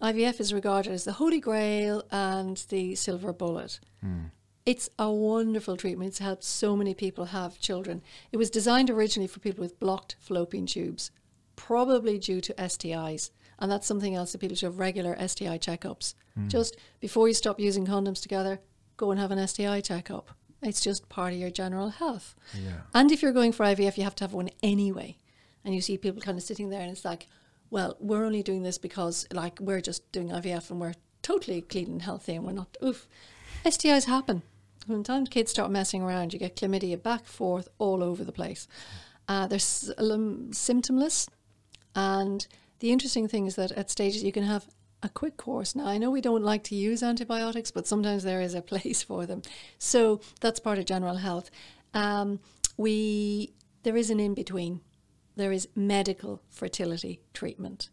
[0.00, 3.78] IVF is regarded as the holy grail and the silver bullet.
[4.00, 4.28] Hmm.
[4.64, 6.08] It's a wonderful treatment.
[6.08, 8.00] It's helped so many people have children.
[8.32, 11.10] It was designed originally for people with blocked fallopian tubes,
[11.54, 13.30] probably due to STIs.
[13.58, 16.14] And that's something else that people should have regular STI checkups.
[16.34, 16.48] Hmm.
[16.48, 18.60] Just before you stop using condoms together,
[18.96, 20.30] go and have an STI checkup.
[20.62, 22.34] It's just part of your general health.
[22.54, 22.80] Yeah.
[22.94, 25.18] And if you're going for IVF, you have to have one anyway.
[25.62, 27.26] And you see people kind of sitting there and it's like,
[27.70, 31.86] well, we're only doing this because like we're just doing IVF and we're totally clean
[31.92, 33.06] and healthy and we're not oof.
[33.64, 34.42] STIs happen.
[34.86, 38.66] When time kids start messing around, you get chlamydia back, forth, all over the place.
[39.28, 41.28] Uh, they're s- um, symptomless.
[41.94, 42.46] And
[42.80, 44.66] the interesting thing is that at stages you can have
[45.02, 45.74] a quick course.
[45.76, 49.02] Now, I know we don't like to use antibiotics, but sometimes there is a place
[49.02, 49.42] for them.
[49.78, 51.50] So that's part of general health.
[51.94, 52.40] Um,
[52.76, 53.52] we
[53.82, 54.80] there is an in between.
[55.40, 57.88] There is medical fertility treatment,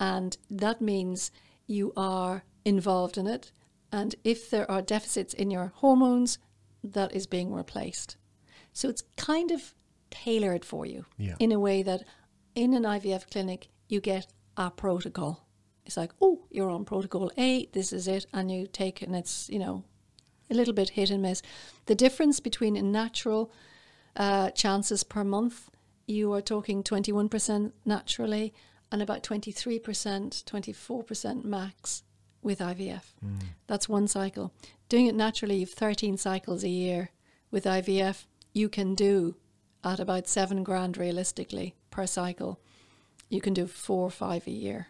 [0.00, 1.30] and that means
[1.66, 3.52] you are involved in it.
[3.92, 6.38] And if there are deficits in your hormones,
[6.82, 8.16] that is being replaced.
[8.72, 9.74] So it's kind of
[10.10, 11.36] tailored for you Yeah.
[11.38, 12.04] in a way that
[12.54, 15.46] in an IVF clinic, you get a protocol.
[15.84, 19.48] It's like, oh, you're on protocol A, this is it, and you take and it's,
[19.50, 19.84] you know,
[20.50, 21.42] a little bit hit and miss.
[21.86, 23.50] The difference between a natural
[24.16, 25.68] uh, chances per month,
[26.08, 28.54] you are talking 21% naturally
[28.90, 29.80] and about 23%,
[30.44, 32.02] 24% max
[32.42, 33.02] with IVF.
[33.24, 33.42] Mm.
[33.66, 34.52] That's one cycle.
[34.88, 37.10] Doing it naturally, you've 13 cycles a year.
[37.50, 39.36] With IVF, you can do
[39.84, 42.60] at about seven grand realistically per cycle.
[43.28, 44.88] You can do four or five a year.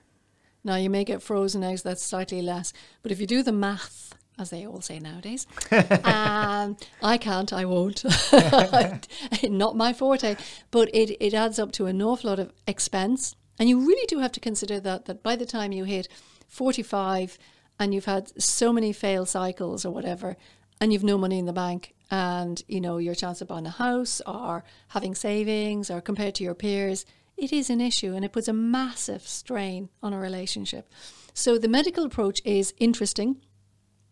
[0.64, 2.72] Now, you may get frozen eggs, that's slightly less.
[3.02, 5.46] But if you do the math, as they all say nowadays,
[6.04, 8.04] um, I can't, I won't.
[9.42, 10.36] Not my forte.
[10.70, 13.34] But it, it adds up to an awful lot of expense.
[13.58, 16.08] And you really do have to consider that, that by the time you hit
[16.48, 17.38] 45
[17.80, 20.36] and you've had so many failed cycles or whatever,
[20.80, 23.70] and you've no money in the bank, and you know your chance of buying a
[23.70, 27.04] house or having savings or compared to your peers,
[27.36, 30.88] it is an issue and it puts a massive strain on a relationship.
[31.34, 33.42] So the medical approach is interesting.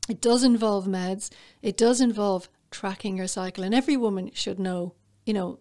[0.08, 1.30] It does involve meds.
[1.62, 4.94] It does involve tracking your cycle, and every woman should know.
[5.24, 5.58] You know,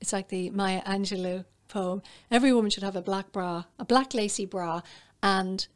[0.00, 2.02] it's like the Maya Angelou poem.
[2.30, 4.80] Every woman should have a black bra, a black lacy bra,
[5.22, 5.66] and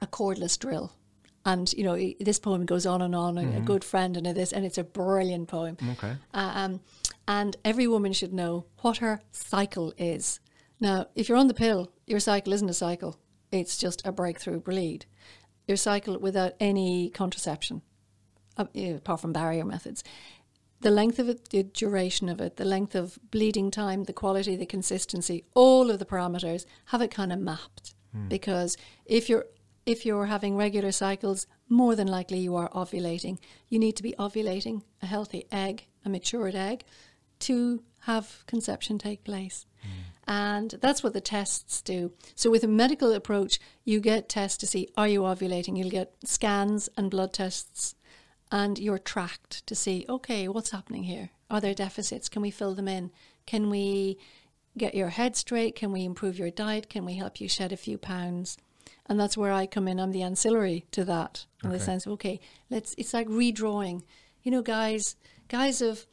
[0.00, 0.92] a cordless drill.
[1.44, 3.36] And you know this poem goes on and on.
[3.36, 5.76] A- A good friend and this, and it's a brilliant poem.
[5.92, 6.14] Okay.
[6.32, 6.80] Um,
[7.26, 10.40] and every woman should know what her cycle is.
[10.80, 13.16] Now, if you're on the pill, your cycle isn't a cycle.
[13.50, 15.06] It's just a breakthrough bleed.
[15.66, 17.82] Your cycle without any contraception,
[18.56, 20.02] uh, apart from barrier methods.
[20.80, 24.56] The length of it, the duration of it, the length of bleeding time, the quality,
[24.56, 27.94] the consistency, all of the parameters have it kind of mapped.
[28.28, 29.46] Because if you're
[29.86, 33.38] if you're having regular cycles, more than likely you are ovulating.
[33.68, 36.84] You need to be ovulating a healthy egg, a matured egg,
[37.40, 39.66] to have conception take place.
[40.26, 42.12] And that's what the tests do.
[42.36, 45.76] So, with a medical approach, you get tests to see are you ovulating?
[45.76, 47.96] You'll get scans and blood tests,
[48.50, 51.30] and you're tracked to see okay, what's happening here?
[51.50, 52.28] Are there deficits?
[52.28, 53.10] Can we fill them in?
[53.46, 54.18] Can we
[54.78, 55.74] get your head straight?
[55.74, 56.88] Can we improve your diet?
[56.88, 58.56] Can we help you shed a few pounds?
[59.06, 59.98] And that's where I come in.
[59.98, 62.94] I'm the ancillary to that in the sense of okay, let's.
[62.96, 64.02] It's like redrawing.
[64.42, 65.16] You know, guys,
[65.48, 66.06] guys of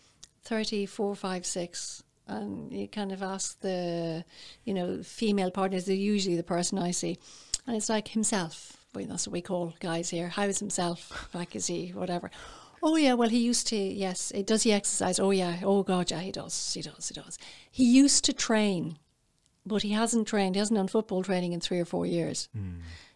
[0.44, 4.24] 34, 5, 6, and you kind of ask the,
[4.64, 5.86] you know, female partners.
[5.86, 7.18] They're usually the person I see,
[7.66, 8.78] and it's like himself.
[8.94, 10.30] Well, that's what we call guys here.
[10.30, 11.30] How's himself?
[11.34, 12.32] Like is he whatever?
[12.82, 13.76] Oh yeah, well he used to.
[13.76, 15.20] Yes, eh, does he exercise?
[15.20, 15.60] Oh yeah.
[15.64, 16.74] Oh god, yeah, he does.
[16.74, 17.10] He does.
[17.10, 17.38] He does.
[17.70, 18.98] He used to train,
[19.66, 20.56] but he hasn't trained.
[20.56, 22.48] He hasn't done football training in three or four years.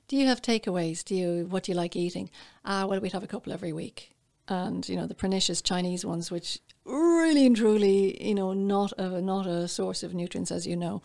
[0.08, 1.04] Do you have takeaways?
[1.04, 2.30] Do you what do you like eating?
[2.66, 4.12] Ah, well, we'd have a couple every week,
[4.48, 9.22] and you know the pernicious Chinese ones, which really and truly, you know, not a
[9.22, 11.02] not a source of nutrients, as you know,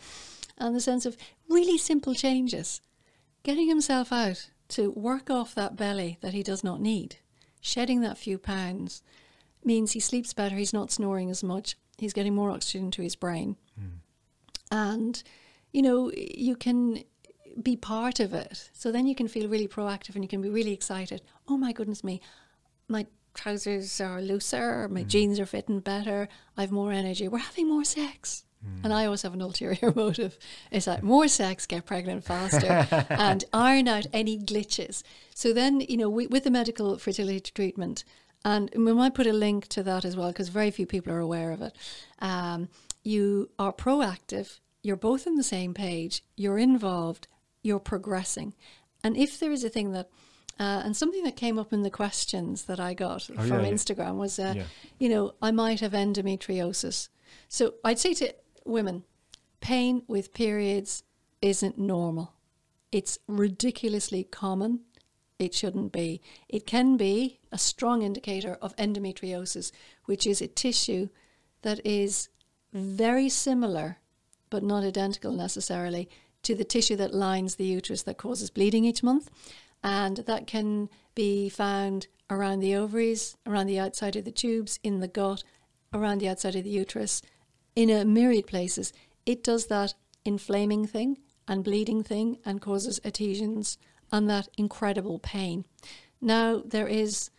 [0.57, 1.17] and the sense of
[1.47, 2.81] really simple changes,
[3.43, 7.17] getting himself out to work off that belly that he does not need,
[7.61, 9.01] shedding that few pounds,
[9.63, 10.55] means he sleeps better.
[10.55, 11.75] He's not snoring as much.
[11.97, 13.97] He's getting more oxygen to his brain, hmm.
[14.71, 15.21] and
[15.71, 17.03] you know you can
[17.61, 18.69] be part of it.
[18.73, 21.21] So then you can feel really proactive and you can be really excited.
[21.47, 22.21] Oh my goodness me,
[22.87, 23.05] my
[23.39, 26.27] trousers are looser, my jeans are fitting better,
[26.57, 28.43] I've more energy, we're having more sex.
[28.83, 30.37] And I always have an ulterior motive.
[30.69, 35.03] It's like more sex, get pregnant faster, and iron out any glitches.
[35.33, 38.03] So then, you know, we, with the medical fertility treatment,
[38.43, 41.19] and we might put a link to that as well because very few people are
[41.19, 41.73] aware of it.
[42.19, 42.67] Um,
[43.03, 47.29] you are proactive, you're both on the same page, you're involved,
[47.63, 48.53] you're progressing.
[49.01, 50.09] And if there is a thing that,
[50.59, 53.61] uh, and something that came up in the questions that I got from Oh, yeah,
[53.61, 53.69] yeah.
[53.71, 54.63] Instagram was, uh, Yeah.
[54.99, 57.09] you know, I might have endometriosis.
[57.47, 58.33] So I'd say to
[58.65, 59.03] women,
[59.61, 61.03] pain with periods
[61.41, 62.33] isn't normal.
[62.91, 64.81] It's ridiculously common.
[65.37, 66.21] It shouldn't be.
[66.49, 69.71] It can be a strong indicator of endometriosis,
[70.05, 71.07] which is a tissue
[71.61, 72.29] that is
[72.73, 73.99] very similar,
[74.49, 76.09] but not identical necessarily,
[76.43, 79.29] to the tissue that lines the uterus that causes bleeding each month.
[79.83, 84.99] And that can be found around the ovaries, around the outside of the tubes, in
[84.99, 85.43] the gut,
[85.93, 87.21] around the outside of the uterus,
[87.75, 88.93] in a myriad places.
[89.25, 89.93] It does that
[90.25, 91.17] inflaming thing
[91.47, 93.77] and bleeding thing and causes adhesions
[94.11, 95.65] and that incredible pain.
[96.21, 97.29] Now, there is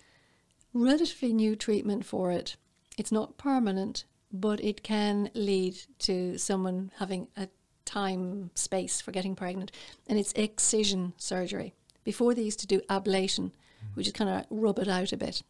[0.73, 2.57] relatively new treatment for it.
[2.97, 7.49] It's not permanent, but it can lead to someone having a
[7.85, 9.73] time space for getting pregnant.
[10.09, 11.75] And it's excision surgery.
[12.05, 13.53] Before they used to do ablation,
[13.95, 15.43] which is kind of rub it out a bit.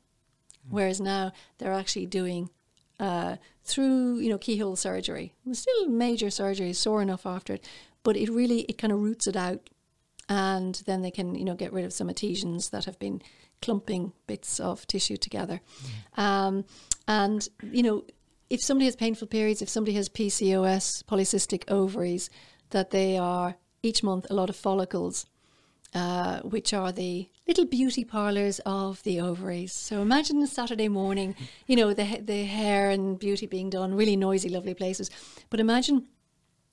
[0.69, 2.51] Whereas now they're actually doing
[2.99, 5.35] uh, through you know keyhole surgery.
[5.53, 7.65] Still major surgery, sore enough after it,
[8.03, 9.71] but it really it kind of roots it out,
[10.29, 13.23] and then they can you know get rid of some adhesions that have been
[13.63, 15.61] clumping bits of tissue together,
[16.17, 16.65] um,
[17.09, 18.05] and you know
[18.51, 22.29] if somebody has painful periods, if somebody has PCOS, polycystic ovaries,
[22.71, 25.25] that they are each month a lot of follicles
[25.95, 29.73] uh, which are the little beauty parlors of the ovaries.
[29.73, 31.35] So imagine a Saturday morning,
[31.67, 35.11] you know, the the hair and beauty being done, really noisy, lovely places.
[35.51, 36.07] But imagine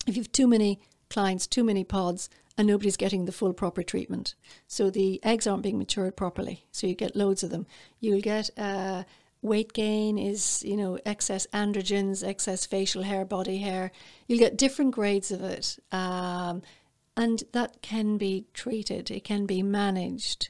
[0.05, 4.35] if you've too many clients, too many pods, and nobody's getting the full proper treatment.
[4.67, 6.65] So the eggs aren't being matured properly.
[6.71, 7.67] So you get loads of them.
[7.99, 9.03] You'll get uh,
[9.41, 13.91] weight gain is, you know, excess androgens, excess facial hair, body hair.
[14.27, 15.77] You'll get different grades of it.
[15.91, 16.61] Um,
[17.17, 20.49] and that can be treated, it can be managed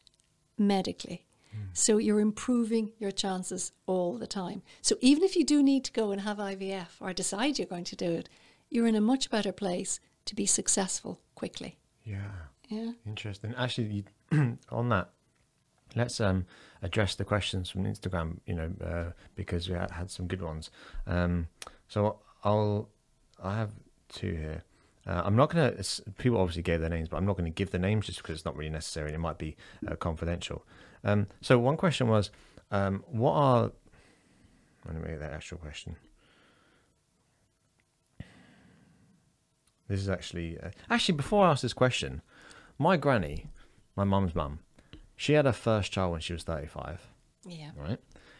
[0.57, 1.27] medically.
[1.73, 4.63] So you're improving your chances all the time.
[4.81, 7.83] So even if you do need to go and have IVF or decide you're going
[7.85, 8.29] to do it,
[8.69, 11.77] you're in a much better place to be successful quickly.
[12.03, 12.31] Yeah.
[12.67, 12.91] Yeah.
[13.05, 13.53] Interesting.
[13.57, 15.09] Actually, you, on that,
[15.95, 16.45] let's um,
[16.81, 18.39] address the questions from Instagram.
[18.45, 20.69] You know, uh, because we had, had some good ones.
[21.05, 21.47] Um,
[21.87, 22.89] so I'll
[23.41, 23.71] I have
[24.09, 24.63] two here.
[25.07, 25.83] Uh, I'm not going to.
[26.17, 28.35] People obviously gave their names, but I'm not going to give the names just because
[28.35, 29.55] it's not really necessary and it might be
[29.87, 30.65] uh, confidential.
[31.03, 32.29] Um, so one question was,
[32.71, 33.71] um, what are?
[34.85, 35.95] Let me make that actual question.
[39.87, 42.21] This is actually uh, actually before I ask this question,
[42.77, 43.47] my granny,
[43.95, 44.59] my mum's mum,
[45.15, 47.07] she had her first child when she was 35.
[47.45, 47.71] Yeah.
[47.77, 47.99] Right.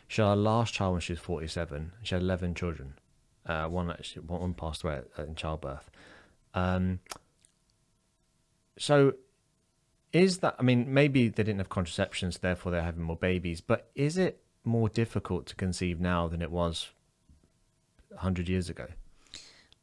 [0.10, 1.94] She had her last child when she was 47.
[2.04, 2.96] She had 11 children.
[3.46, 5.90] Uh, one actually, one passed away in childbirth.
[6.58, 7.00] Um,
[8.78, 9.14] so,
[10.14, 10.56] is that?
[10.60, 13.62] I mean, maybe they didn't have contraceptions, therefore they're having more babies.
[13.62, 16.90] But is it more difficult to conceive now than it was
[18.16, 18.88] hundred years ago?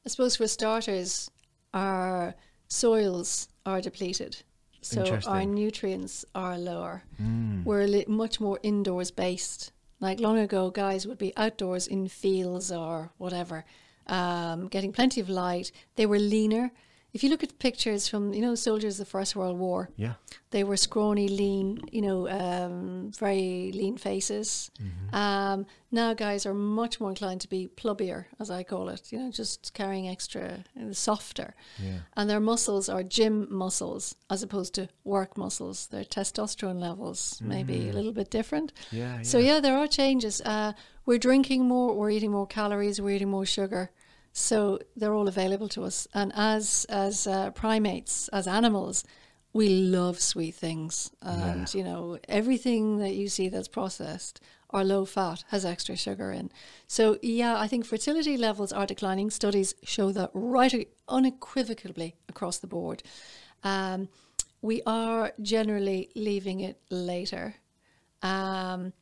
[0.04, 1.30] I suppose for starters,
[1.72, 2.34] our
[2.68, 4.42] soils are depleted.
[4.82, 7.04] So our nutrients are lower.
[7.20, 7.64] Mm.
[7.64, 9.72] We're li- much more indoors based.
[9.98, 13.64] Like long ago, guys would be outdoors in fields or whatever,
[14.06, 15.72] um, getting plenty of light.
[15.96, 16.72] They were leaner
[17.14, 20.14] if you look at pictures from you know soldiers of the First World War, yeah,
[20.50, 24.70] they were scrawny, lean, you know, um, very lean faces.
[24.82, 25.14] Mm-hmm.
[25.14, 29.12] Um, now guys are much more inclined to be plubbier, as I call it.
[29.12, 32.00] You know, just carrying extra, uh, softer, yeah.
[32.16, 35.86] and their muscles are gym muscles as opposed to work muscles.
[35.86, 37.46] Their testosterone levels mm.
[37.46, 38.72] maybe a little bit different.
[38.90, 39.22] Yeah, yeah.
[39.22, 40.40] So yeah, there are changes.
[40.40, 40.72] Uh,
[41.06, 43.92] we're drinking more, we're eating more calories, we're eating more sugar.
[44.36, 46.08] So they're all available to us.
[46.12, 49.04] And as as uh, primates, as animals,
[49.52, 51.12] we love sweet things.
[51.22, 51.78] And yeah.
[51.78, 56.50] you know, everything that you see that's processed or low fat has extra sugar in.
[56.88, 59.30] So yeah, I think fertility levels are declining.
[59.30, 63.04] Studies show that right unequivocally across the board.
[63.62, 64.08] Um,
[64.60, 67.54] we are generally leaving it later.
[68.20, 68.94] Um,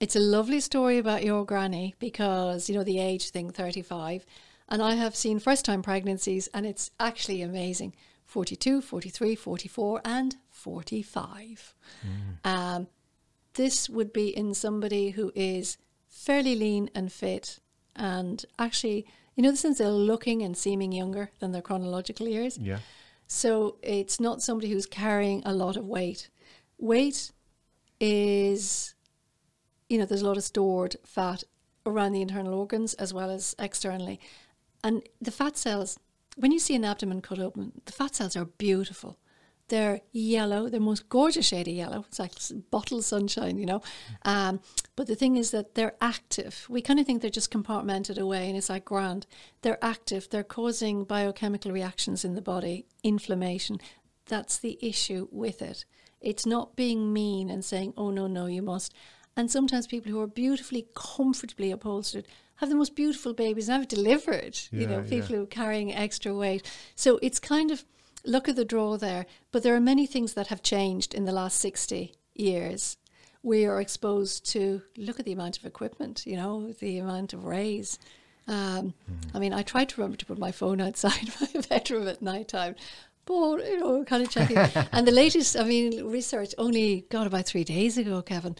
[0.00, 4.26] it's a lovely story about your granny because you know the age thing, thirty five
[4.70, 7.94] and I have seen first time pregnancies, and it's actually amazing
[8.26, 11.74] 42, 43, 44, and 45.
[12.06, 12.50] Mm.
[12.50, 12.86] Um,
[13.54, 17.58] this would be in somebody who is fairly lean and fit,
[17.96, 22.56] and actually, you know, since they're looking and seeming younger than their chronological years.
[22.56, 22.78] Yeah.
[23.26, 26.30] So it's not somebody who's carrying a lot of weight.
[26.78, 27.32] Weight
[28.00, 28.94] is,
[29.88, 31.44] you know, there's a lot of stored fat
[31.86, 34.20] around the internal organs as well as externally.
[34.82, 35.98] And the fat cells,
[36.36, 39.18] when you see an abdomen cut open, the fat cells are beautiful.
[39.68, 42.04] They're yellow, they're most gorgeous shade of yellow.
[42.08, 42.32] It's like
[42.72, 43.82] bottle sunshine, you know.
[44.24, 44.60] Um,
[44.96, 46.66] but the thing is that they're active.
[46.68, 49.28] We kind of think they're just compartmented away and it's like grand.
[49.62, 53.78] They're active, they're causing biochemical reactions in the body, inflammation.
[54.26, 55.84] That's the issue with it.
[56.20, 58.92] It's not being mean and saying, oh, no, no, you must.
[59.36, 62.26] And sometimes people who are beautifully, comfortably upholstered
[62.60, 64.58] have the most beautiful babies and have delivered.
[64.70, 65.36] Yeah, you know, people yeah.
[65.36, 66.70] who are carrying extra weight.
[66.94, 67.84] So it's kind of
[68.24, 69.24] look at the draw there.
[69.50, 72.98] But there are many things that have changed in the last 60 years.
[73.42, 77.46] We are exposed to look at the amount of equipment, you know, the amount of
[77.46, 77.98] rays.
[78.46, 79.30] Um, mm.
[79.32, 82.48] I mean, I tried to remember to put my phone outside my bedroom at night
[82.48, 82.74] time,
[83.24, 84.58] but you know, kind of checking.
[84.92, 88.56] and the latest, I mean, research only got about three days ago, Kevin,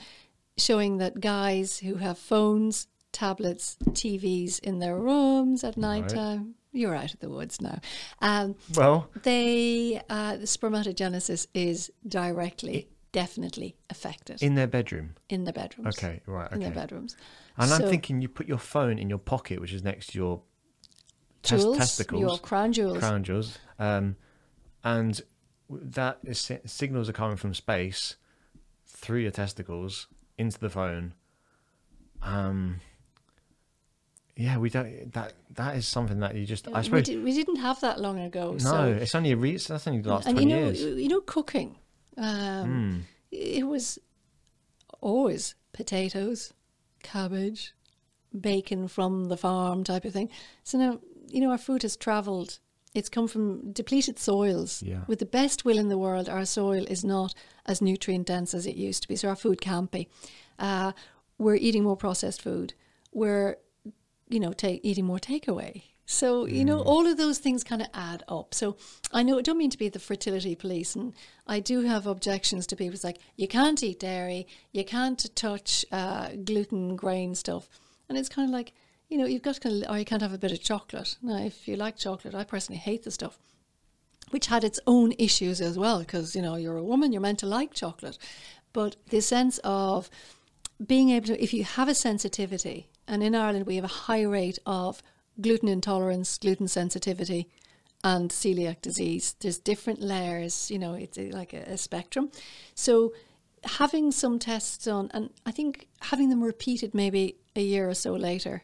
[0.56, 6.38] showing that guys who have phones tablets, TVs in their rooms at night time.
[6.38, 6.54] Right.
[6.72, 7.80] You're out of the woods now.
[8.20, 15.14] Um, well, they uh, the spermatogenesis is directly, it, definitely affected in their bedroom.
[15.28, 15.98] In the bedrooms.
[15.98, 16.46] Okay, right.
[16.46, 16.54] Okay.
[16.54, 17.16] In their bedrooms.
[17.58, 20.18] And so, I'm thinking, you put your phone in your pocket, which is next to
[20.18, 20.42] your
[21.42, 24.14] jewels, testicles, your crown jewels, crown jewels, um,
[24.84, 25.20] and
[25.68, 28.16] that is, signals are coming from space
[28.86, 30.06] through your testicles
[30.38, 31.14] into the phone.
[32.22, 32.80] Um,
[34.36, 35.12] yeah, we don't.
[35.12, 36.68] That that is something that you just.
[36.68, 38.52] I suppose we, did, we didn't have that long ago.
[38.52, 38.84] No, so.
[38.84, 40.82] it's only a re- that's only the last and twenty you know, years.
[40.82, 41.76] You know, cooking.
[42.16, 43.00] Um, mm.
[43.30, 43.98] It was
[45.00, 46.52] always potatoes,
[47.02, 47.72] cabbage,
[48.38, 50.30] bacon from the farm type of thing.
[50.64, 52.58] So now you know our food has travelled.
[52.92, 54.82] It's come from depleted soils.
[54.82, 55.02] Yeah.
[55.06, 58.66] With the best will in the world, our soil is not as nutrient dense as
[58.66, 59.14] it used to be.
[59.14, 60.08] So our food can't be.
[60.58, 60.90] Uh,
[61.38, 62.74] we're eating more processed food.
[63.12, 63.56] We're
[64.30, 65.82] you know, take, eating more takeaway.
[66.06, 66.86] So, you know, mm.
[66.86, 68.52] all of those things kind of add up.
[68.52, 68.76] So
[69.12, 71.12] I know I don't mean to be the fertility police, and
[71.46, 72.94] I do have objections to people.
[72.94, 77.68] It's like, you can't eat dairy, you can't touch uh, gluten, grain stuff.
[78.08, 78.72] And it's kind of like,
[79.08, 81.16] you know, you've got to, kind of, or you can't have a bit of chocolate.
[81.22, 83.38] Now, if you like chocolate, I personally hate the stuff,
[84.30, 87.38] which had its own issues as well, because, you know, you're a woman, you're meant
[87.40, 88.18] to like chocolate.
[88.72, 90.10] But the sense of
[90.84, 94.22] being able to, if you have a sensitivity, and in Ireland, we have a high
[94.22, 95.02] rate of
[95.40, 97.48] gluten intolerance, gluten sensitivity,
[98.04, 99.34] and celiac disease.
[99.40, 102.30] There's different layers, you know, it's like a, a spectrum.
[102.74, 103.12] So
[103.64, 108.12] having some tests done, and I think having them repeated maybe a year or so
[108.12, 108.62] later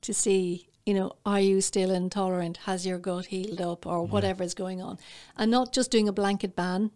[0.00, 2.56] to see, you know, are you still intolerant?
[2.64, 4.12] Has your gut healed up or mm-hmm.
[4.12, 4.98] whatever is going on?
[5.36, 6.90] And not just doing a blanket ban.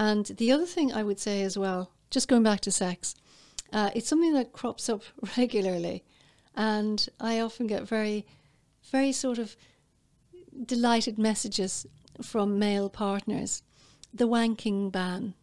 [0.00, 3.14] And the other thing I would say as well, just going back to sex,
[3.72, 5.02] uh, it's something that crops up
[5.36, 6.04] regularly.
[6.54, 8.26] And I often get very,
[8.90, 9.56] very sort of
[10.64, 11.86] delighted messages
[12.22, 13.62] from male partners.
[14.12, 15.34] The wanking ban.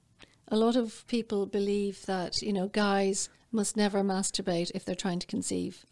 [0.49, 5.19] A lot of people believe that, you know, guys must never masturbate if they're trying
[5.19, 5.85] to conceive,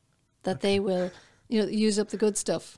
[0.44, 1.12] that they will,
[1.48, 2.78] you know, use up the good stuff.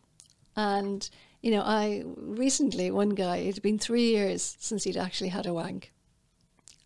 [0.55, 1.09] And,
[1.41, 5.45] you know, I recently, one guy, it had been three years since he'd actually had
[5.45, 5.91] a wank.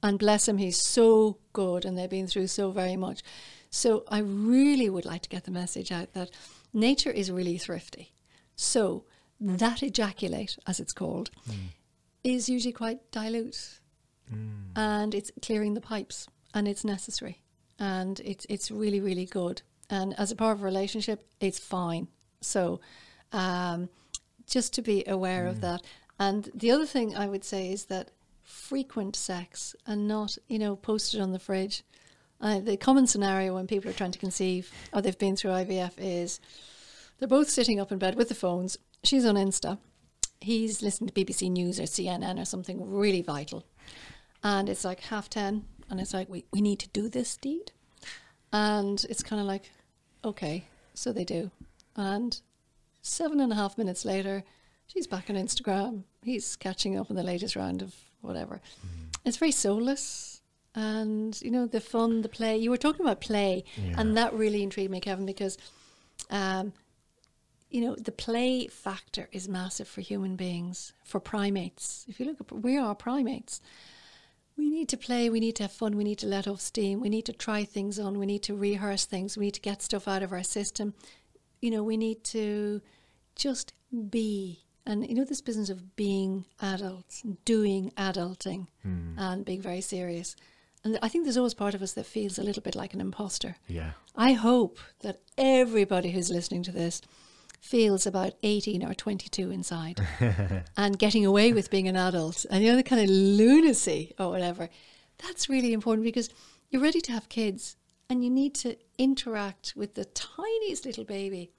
[0.02, 3.22] And bless him, he's so good and they've been through so very much.
[3.70, 6.32] So I really would like to get the message out that
[6.74, 8.14] nature is really thrifty.
[8.56, 9.06] So
[9.40, 11.56] that ejaculate, as it's called, mm.
[12.24, 13.80] is usually quite dilute.
[14.34, 14.72] Mm.
[14.76, 17.42] And it's clearing the pipes and it's necessary.
[17.78, 19.62] And it's it's really, really good.
[19.90, 22.08] And as a part of a relationship, it's fine.
[22.42, 22.80] So
[23.32, 23.90] um,
[24.48, 25.50] just to be aware mm.
[25.50, 25.82] of that.
[26.20, 28.12] And the other thing I would say is that
[28.50, 31.84] frequent sex and not, you know, posted on the fridge.
[32.42, 35.92] Uh, the common scenario when people are trying to conceive or they've been through IVF
[35.98, 36.40] is
[37.20, 38.78] they're both sitting up in bed with the phones.
[39.04, 39.78] She's on Insta.
[40.42, 43.66] He's listening to BBC News or CNN or something really vital.
[44.44, 45.66] And it's like half 10.
[45.90, 47.72] And it's like, we, we need to do this deed.
[48.52, 49.70] And it's kind of like,
[50.24, 50.66] okay.
[50.96, 51.52] So they do.
[51.96, 52.40] And
[53.02, 54.44] seven and a half minutes later,
[54.88, 56.04] she's back on Instagram.
[56.24, 58.56] He's catching up on the latest round of whatever.
[58.56, 59.18] Mm.
[59.26, 60.42] It's very soulless.
[60.76, 62.58] And, you know, the fun, the play.
[62.58, 63.64] You were talking about play.
[63.76, 63.96] Yeah.
[63.98, 65.58] And that really intrigued me, Kevin, because
[66.30, 66.74] um,
[67.70, 72.06] you know, the play factor is massive for human beings, for primates.
[72.08, 73.62] If you look at, we are primates.
[74.58, 77.00] We need to play, we need to have fun, we need to let off steam,
[77.00, 79.82] we need to try things on, we need to rehearse things, we need to get
[79.82, 80.96] stuff out of our system.
[81.62, 82.82] You know, we need to
[83.36, 83.74] just
[84.10, 84.64] be.
[84.86, 89.14] And you know, this business of being adults, doing adulting, mm.
[89.18, 90.36] and being very serious.
[90.84, 93.02] And I think there's always part of us that feels a little bit like an
[93.02, 93.58] imposter.
[93.68, 93.92] Yeah.
[94.16, 97.02] I hope that everybody who's listening to this
[97.60, 100.00] feels about 18 or 22 inside
[100.78, 104.30] and getting away with being an adult and you know the kind of lunacy or
[104.30, 104.70] whatever
[105.18, 106.30] that's really important because
[106.70, 107.76] you're ready to have kids
[108.10, 111.52] and you need to interact with the tiniest little baby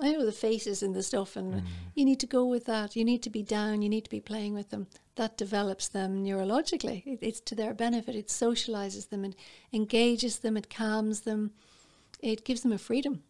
[0.00, 1.62] I know the faces and the stuff, and mm.
[1.94, 2.96] you need to go with that.
[2.96, 3.82] You need to be down.
[3.82, 4.86] You need to be playing with them.
[5.16, 7.06] That develops them neurologically.
[7.06, 8.16] It, it's to their benefit.
[8.16, 9.24] It socializes them.
[9.24, 9.36] It
[9.72, 10.56] engages them.
[10.56, 11.52] It calms them.
[12.20, 13.22] It gives them a freedom.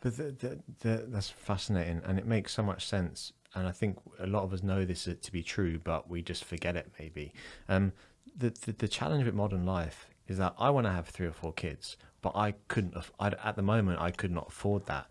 [0.00, 3.32] But the, the, the, that's fascinating, and it makes so much sense.
[3.54, 6.44] And I think a lot of us know this to be true, but we just
[6.44, 6.92] forget it.
[6.98, 7.32] Maybe
[7.68, 7.92] um,
[8.36, 11.32] the, the, the challenge with modern life is that I want to have three or
[11.32, 12.94] four kids, but I couldn't.
[13.18, 15.06] i at the moment, I could not afford that.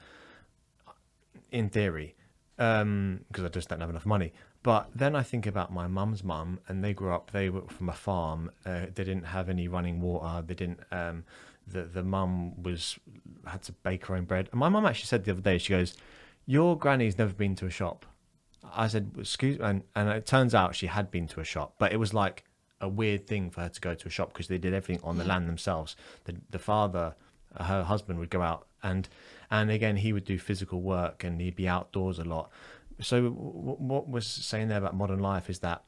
[1.54, 2.16] In theory,
[2.58, 4.34] because um, I just don't have enough money.
[4.64, 7.32] But then I think about my mum's mum, and they grew up.
[7.32, 8.50] They were from a farm.
[8.66, 10.44] Uh, they didn't have any running water.
[10.46, 10.80] They didn't.
[10.92, 11.26] Um,
[11.68, 12.98] the the mum was
[13.46, 14.50] had to bake her own bread.
[14.52, 15.96] And my mum actually said the other day, she goes,
[16.48, 18.06] "Your granny's never been to a shop."
[18.64, 19.66] I said, "Excuse," me.
[19.66, 22.46] and and it turns out she had been to a shop, but it was like
[22.82, 25.18] a weird thing for her to go to a shop because they did everything on
[25.18, 25.96] the land themselves.
[26.24, 27.16] The the father,
[27.60, 29.08] her husband, would go out and
[29.52, 32.52] and again he would do physical work and he'd be outdoors a lot.
[33.02, 35.84] So what was saying there about modern life is that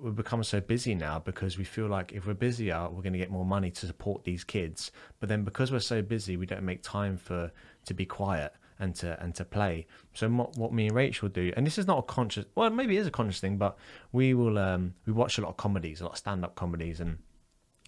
[0.00, 3.18] we've become so busy now because we feel like if we're busier, we're going to
[3.18, 4.90] get more money to support these kids.
[5.20, 7.52] But then because we're so busy, we don't make time for
[7.84, 9.86] to be quiet and to and to play.
[10.14, 12.96] So what, what me and Rachel do, and this is not a conscious, well, maybe
[12.96, 13.76] it is a conscious thing, but
[14.12, 17.00] we will um, we watch a lot of comedies, a lot of stand up comedies,
[17.00, 17.18] and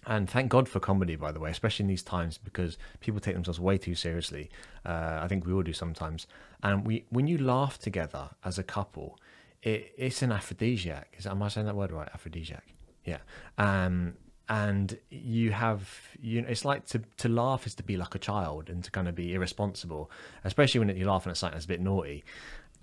[0.05, 3.35] and thank God for comedy, by the way, especially in these times because people take
[3.35, 4.49] themselves way too seriously.
[4.85, 6.27] Uh, I think we all do sometimes.
[6.61, 9.19] And we when you laugh together as a couple,
[9.61, 11.15] it, it's an aphrodisiac.
[11.17, 12.09] Is am I saying that word right?
[12.13, 12.65] Aphrodisiac.
[13.05, 13.19] Yeah.
[13.57, 14.15] Um,
[14.49, 15.89] and you have
[16.21, 18.91] you know it's like to to laugh is to be like a child and to
[18.91, 20.11] kind of be irresponsible,
[20.43, 22.23] especially when you're laughing at something that's a bit naughty,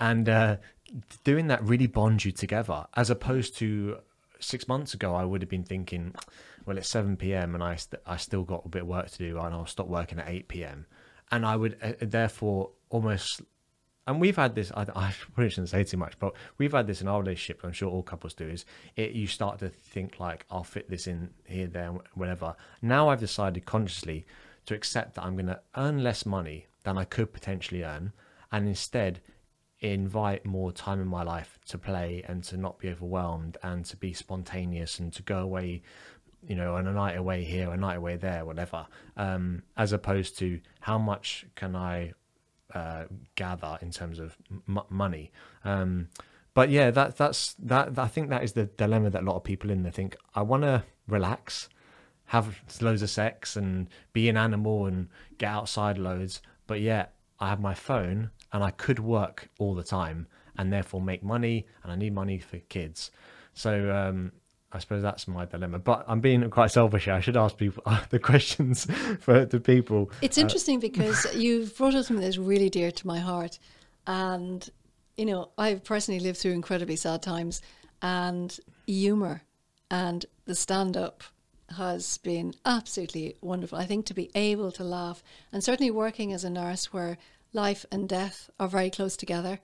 [0.00, 0.56] and uh,
[1.24, 2.86] doing that really bonds you together.
[2.94, 3.98] As opposed to
[4.40, 6.14] six months ago, I would have been thinking,
[6.66, 7.54] well, it's seven p.m.
[7.54, 9.86] and I st- I still got a bit of work to do, and I'll stop
[9.86, 10.86] working at eight p.m.
[11.30, 13.42] And I would uh, therefore almost
[14.06, 14.72] and we've had this.
[14.74, 17.60] I, I probably shouldn't say too much, but we've had this in our relationship.
[17.62, 18.48] I'm sure all couples do.
[18.48, 18.64] Is
[18.96, 22.56] it you start to think like I'll fit this in here, there, whatever.
[22.82, 24.26] Now I've decided consciously
[24.66, 28.12] to accept that I'm going to earn less money than I could potentially earn,
[28.50, 29.20] and instead
[29.80, 33.96] invite more time in my life to play and to not be overwhelmed and to
[33.96, 35.82] be spontaneous and to go away
[36.46, 38.86] you know on a night away here a night away there whatever
[39.16, 42.12] um as opposed to how much can i
[42.74, 44.36] uh, gather in terms of
[44.68, 45.32] m- money
[45.64, 46.08] um
[46.54, 49.42] but yeah that that's that i think that is the dilemma that a lot of
[49.42, 51.68] people in there think i want to relax
[52.26, 57.48] have loads of sex and be an animal and get outside loads but yet i
[57.48, 60.26] have my phone and I could work all the time
[60.56, 63.10] and therefore make money and I need money for kids.
[63.54, 64.32] So um,
[64.72, 65.78] I suppose that's my dilemma.
[65.78, 67.04] But I'm being quite selfish.
[67.06, 67.14] Here.
[67.14, 68.86] I should ask people the questions
[69.20, 70.10] for the people.
[70.22, 73.58] It's uh, interesting uh, because you've brought up something that's really dear to my heart.
[74.06, 74.68] And,
[75.16, 77.62] you know, I've personally lived through incredibly sad times
[78.02, 79.42] and humour
[79.90, 81.24] and the stand up
[81.76, 83.78] has been absolutely wonderful.
[83.78, 87.18] I think to be able to laugh and certainly working as a nurse where
[87.52, 89.60] life and death are very close together.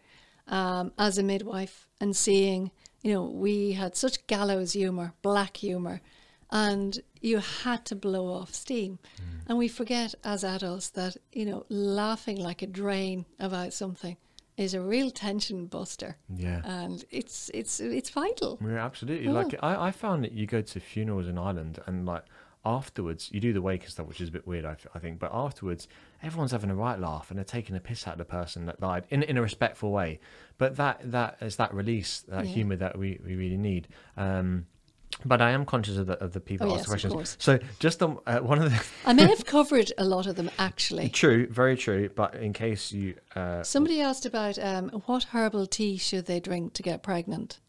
[0.49, 2.71] Um, as a midwife and seeing,
[3.07, 6.01] you know, we had such gallows humour, black humour,
[6.51, 8.99] and you had to blow off steam.
[9.17, 9.23] Mm.
[9.47, 14.17] And we forget as adults that, you know, laughing like a drain about something
[14.57, 16.17] is a real tension buster.
[16.35, 16.63] Yeah.
[16.65, 18.59] And it's it's it's vital.
[18.61, 19.29] Yeah, absolutely.
[19.29, 19.35] Oh.
[19.35, 22.25] Like I, I found that you go to funerals in Ireland and like
[22.67, 25.21] afterwards you do the wake and stuff, which is a bit weird, I, I think.
[25.21, 25.87] But afterwards,
[26.23, 28.81] everyone's having a right laugh and they're taking a piss out of the person that
[28.81, 30.19] died in in a respectful way.
[30.59, 32.53] But that that is that release, that yeah.
[32.53, 33.89] humour that we, we really need.
[34.17, 34.67] Um,
[35.25, 37.37] but I am conscious of the, of the people oh, yes, questions.
[37.39, 40.51] So just um, uh, one of the I may have covered a lot of them
[40.59, 41.09] actually.
[41.09, 42.11] True, very true.
[42.15, 46.75] But in case you uh, somebody asked about um, what herbal tea should they drink
[46.75, 47.61] to get pregnant,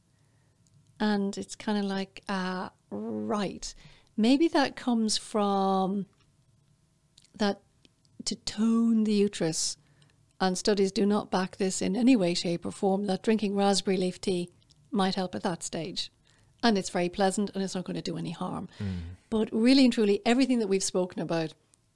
[0.99, 3.73] and it's kind of like uh, right
[4.17, 6.07] Maybe that comes from
[7.35, 7.61] that
[8.25, 9.77] to tone the uterus,
[10.41, 13.97] and studies do not back this in any way, shape, or form, that drinking raspberry
[13.97, 14.49] leaf tea
[14.91, 16.11] might help at that stage.
[16.63, 18.67] And it's very pleasant and it's not going to do any harm.
[18.79, 18.97] Mm.
[19.29, 21.53] But really and truly, everything that we've spoken about,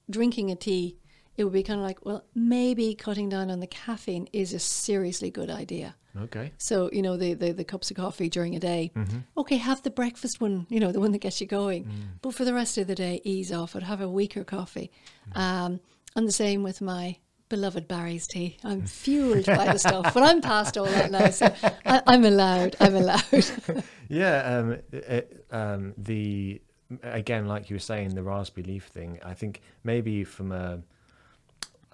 [0.10, 0.98] drinking a tea,
[1.36, 4.60] it would be kind of like, well, maybe cutting down on the caffeine is a
[4.60, 5.96] seriously good idea.
[6.18, 6.52] Okay.
[6.58, 8.92] So, you know, the, the, the cups of coffee during a day.
[8.96, 9.20] Mm-hmm.
[9.38, 11.86] Okay, have the breakfast one, you know, the one that gets you going.
[11.86, 11.92] Mm.
[12.22, 13.84] But for the rest of the day, ease off it.
[13.84, 14.92] Have a weaker coffee.
[15.36, 15.40] Mm.
[15.40, 15.80] Um,
[16.16, 17.18] and the same with my
[17.52, 18.58] beloved Barry's tea.
[18.64, 21.54] I'm fueled by the stuff, but I'm past all that now, so
[21.86, 22.76] I, am allowed.
[22.80, 23.46] I'm allowed.
[24.08, 26.62] yeah, um, it, um, the
[27.04, 29.20] again, like you were saying, the raspberry leaf thing.
[29.24, 30.82] I think maybe from a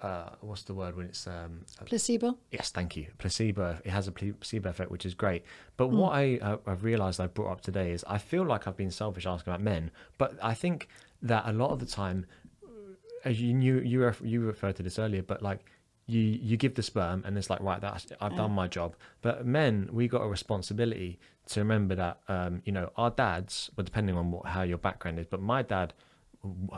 [0.02, 2.38] uh, what's the word when it's um, placebo?
[2.52, 3.08] Yes, thank you.
[3.18, 3.78] Placebo.
[3.84, 5.44] It has a placebo effect, which is great.
[5.76, 5.94] But mm.
[5.94, 8.90] what I uh, I've realised I brought up today is I feel like I've been
[8.90, 10.88] selfish asking about men, but I think
[11.22, 12.26] that a lot of the time,
[13.24, 15.64] as you knew, you, ref- you referred to this earlier, but like
[16.06, 18.94] you you give the sperm and it's like right that's I've done my job.
[19.20, 23.84] But men, we got a responsibility to remember that um, you know our dads, well
[23.84, 25.92] depending on what how your background is, but my dad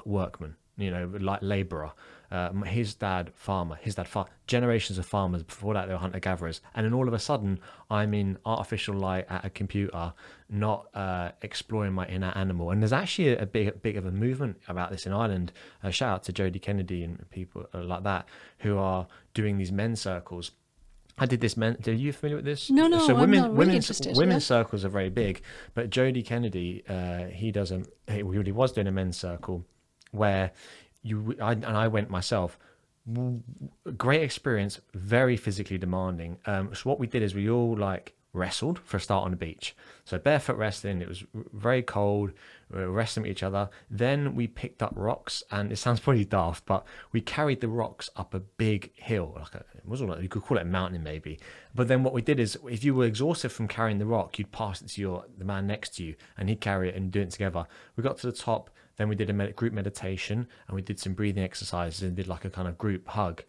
[0.07, 1.93] workman you know, like labourer.
[2.31, 3.77] Uh, his dad, farmer.
[3.81, 5.43] His dad, far- generations of farmers.
[5.43, 6.61] Before that, they were hunter gatherers.
[6.75, 7.59] And then all of a sudden,
[7.91, 10.13] I'm in artificial light at a computer,
[10.49, 12.71] not uh, exploring my inner animal.
[12.71, 15.53] And there's actually a big, big of a movement about this in Ireland.
[15.83, 18.29] Uh, shout out to Jodie Kennedy and people uh, like that
[18.59, 20.53] who are doing these men's circles.
[21.19, 21.57] I did this.
[21.57, 22.71] Men, are you familiar with this?
[22.71, 23.07] No, no.
[23.07, 24.57] So women, really women's, women's yeah.
[24.57, 25.43] circles are very big,
[25.75, 27.89] but Jody Kennedy, uh, he doesn't.
[28.09, 29.67] He really was doing a men's circle
[30.13, 30.53] where
[31.03, 32.59] you I, and I went myself.
[33.97, 36.39] Great experience, very physically demanding.
[36.47, 39.37] Um, so what we did is we all like wrestled for a start on the
[39.37, 39.75] beach.
[40.05, 41.01] So barefoot wrestling.
[41.01, 42.33] It was very cold.
[42.71, 43.69] We were wrestling with each other.
[43.91, 48.09] Then we picked up rocks, and it sounds pretty daft, but we carried the rocks
[48.17, 49.37] up a big hill.
[49.39, 51.41] Like a, it wasn't like you could call it a mountain maybe.
[51.75, 54.53] But then what we did is, if you were exhausted from carrying the rock, you'd
[54.53, 57.21] pass it to your the man next to you, and he'd carry it and do
[57.21, 57.67] it together.
[57.97, 58.71] We got to the top.
[59.01, 62.29] Then we did a med- group meditation and we did some breathing exercises and did
[62.29, 63.43] like a kind of group hug.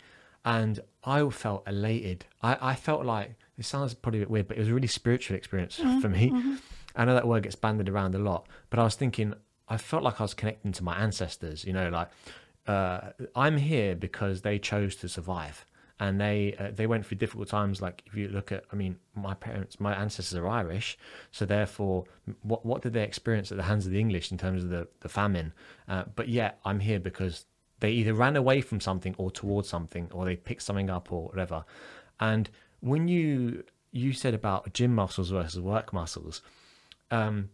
[0.46, 2.24] And I felt elated.
[2.42, 4.88] I, I felt like it sounds probably a bit weird, but it was a really
[4.88, 6.00] spiritual experience mm-hmm.
[6.00, 6.30] for me.
[6.30, 6.56] Mm-hmm.
[6.96, 9.34] I know that word gets banded around a lot, but I was thinking,
[9.68, 12.08] I felt like I was connecting to my ancestors, you know, like
[12.66, 15.66] uh, I'm here because they chose to survive
[16.02, 17.80] and they uh, they went through difficult times.
[17.80, 20.98] Like if you look at, I mean, my parents, my ancestors are Irish,
[21.32, 22.06] so therefore,
[22.42, 24.88] what what did they experience at the hands of the English in terms of the
[25.02, 25.54] the famine?
[25.88, 27.46] Uh, but yet, I'm here because
[27.82, 31.28] they either ran away from something or towards something, or they picked something up or
[31.28, 31.64] whatever.
[32.20, 32.50] And
[32.80, 36.42] when you you said about gym muscles versus work muscles,
[37.12, 37.50] um,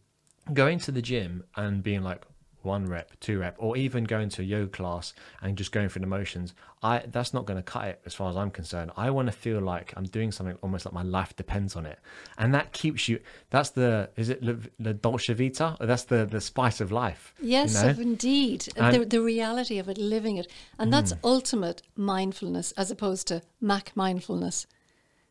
[0.53, 2.23] going to the gym and being like,
[2.67, 6.01] one rep, two rep, or even going to a yoga class and just going through
[6.01, 6.53] the motions,
[6.83, 8.91] I that's not going to cut it as far as I'm concerned.
[8.95, 11.97] I want to feel like I'm doing something almost like my life depends on it,
[12.37, 13.19] and that keeps you.
[13.49, 14.39] That's the is it
[14.79, 15.75] the, dolce vita?
[15.79, 17.33] That's the the spice of life.
[17.41, 18.01] Yes, you know?
[18.01, 18.67] indeed.
[18.75, 20.47] And- the, the reality of it, living it.
[20.77, 21.19] And that's Hmm.
[21.23, 24.67] ultimate mindfulness as opposed to Mac mindfulness.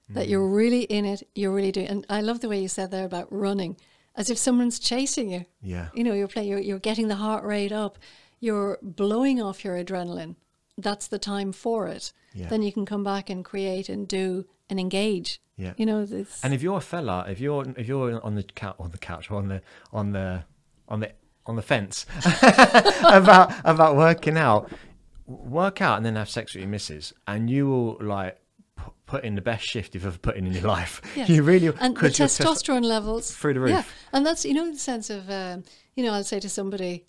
[0.09, 0.30] That Hmm.
[0.30, 3.05] you're really in it, you're really doing And I love the way you said there
[3.05, 3.76] about running,
[4.16, 5.44] as if someone's chasing you.
[5.62, 5.88] Yeah.
[5.94, 7.98] You know, you're playing, you're, you're getting the heart rate up,
[8.40, 10.36] you're blowing off your adrenaline.
[10.78, 12.12] That's the time for it.
[12.34, 12.48] Yeah.
[12.48, 15.40] Then you can come back and create and do and engage.
[15.56, 15.72] Yeah.
[15.76, 16.40] You know, this.
[16.44, 19.30] And if you're a fella, if you're if you're on the couch on the couch
[19.30, 19.62] or on the
[19.92, 20.44] on the
[20.88, 21.12] on the
[21.46, 22.04] on the fence
[23.04, 24.70] about about working out,
[25.26, 28.38] work out and then have sex with your missus, and you will like
[29.07, 31.00] put in the best shift you've ever put in in your life.
[31.16, 31.28] Yes.
[31.28, 33.70] You really and the 'cause your testo- testosterone levels through the roof.
[33.70, 33.82] Yeah,
[34.12, 37.04] and that's you know the sense of um, you know I'll say to somebody,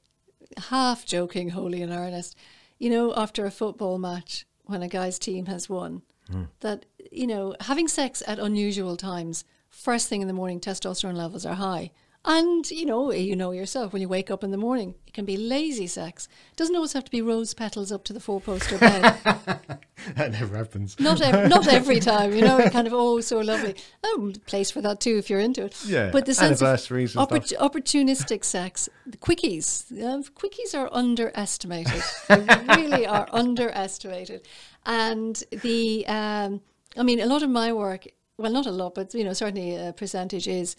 [0.69, 2.35] half joking, wholly in earnest,
[2.79, 6.43] you know after a football match when a guy's team has won, Hmm.
[6.59, 11.45] that you know having sex at unusual times, first thing in the morning, testosterone levels
[11.45, 11.91] are high.
[12.29, 15.23] And you know, you know yourself when you wake up in the morning, it can
[15.23, 16.27] be lazy sex.
[16.57, 19.01] Doesn't always have to be rose petals up to the four poster bed.
[19.23, 20.99] that never happens.
[20.99, 22.57] not ev- not every time, you know.
[22.57, 23.75] It kind of oh, so lovely.
[24.03, 25.85] Oh, place for that too if you're into it.
[25.85, 32.03] Yeah, but the sense of oppor- opportunistic sex, the quickies, uh, quickies are underestimated.
[32.27, 34.45] they really are underestimated,
[34.85, 36.59] and the um,
[36.97, 38.05] I mean, a lot of my work,
[38.37, 40.75] well, not a lot, but you know, certainly a percentage is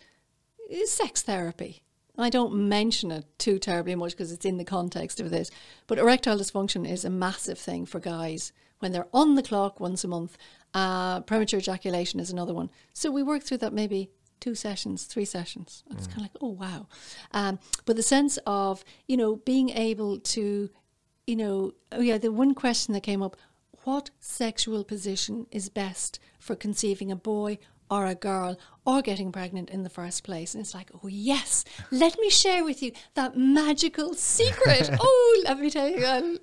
[0.68, 1.82] is sex therapy.
[2.16, 5.50] I don't mention it too terribly much because it's in the context of this.
[5.86, 10.02] But erectile dysfunction is a massive thing for guys when they're on the clock once
[10.02, 10.36] a month.
[10.74, 12.70] Uh, premature ejaculation is another one.
[12.92, 14.10] So we work through that maybe
[14.40, 15.84] two sessions, three sessions.
[15.88, 16.88] And It's kind of like, oh, wow.
[17.32, 20.70] Um, but the sense of, you know, being able to,
[21.26, 23.36] you know, oh, yeah, the one question that came up
[23.84, 27.58] what sexual position is best for conceiving a boy
[27.90, 30.54] or a girl or getting pregnant in the first place.
[30.54, 34.90] And it's like, oh, yes, let me share with you that magical secret.
[35.00, 36.38] oh, let me tell you um,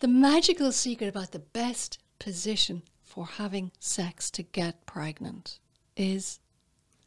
[0.00, 5.58] the magical secret about the best position for having sex to get pregnant
[5.96, 6.40] is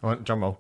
[0.02, 0.60] I want drum roll.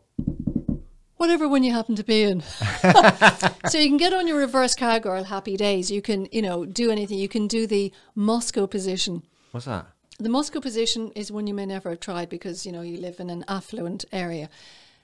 [1.15, 2.41] whatever one you happen to be in.
[3.69, 5.89] so you can get on your reverse cowgirl happy days.
[5.89, 7.17] You can, you know, do anything.
[7.17, 9.23] You can do the Moscow position.
[9.51, 9.88] What's that?
[10.20, 13.20] The Moscow position is one you may never have tried because, you know, you live
[13.20, 14.49] in an affluent area.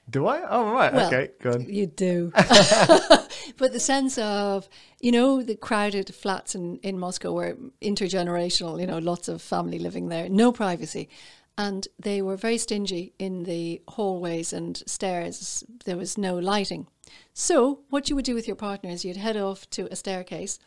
[0.09, 0.41] Do I?
[0.49, 0.93] Oh right.
[0.93, 1.31] Well, okay.
[1.41, 1.69] Go on.
[1.69, 2.31] You do.
[3.57, 4.67] but the sense of,
[4.99, 9.79] you know, the crowded flats in, in Moscow were intergenerational, you know, lots of family
[9.79, 11.09] living there, no privacy.
[11.57, 15.63] And they were very stingy in the hallways and stairs.
[15.85, 16.87] There was no lighting.
[17.33, 20.57] So, what you would do with your partner is you'd head off to a staircase,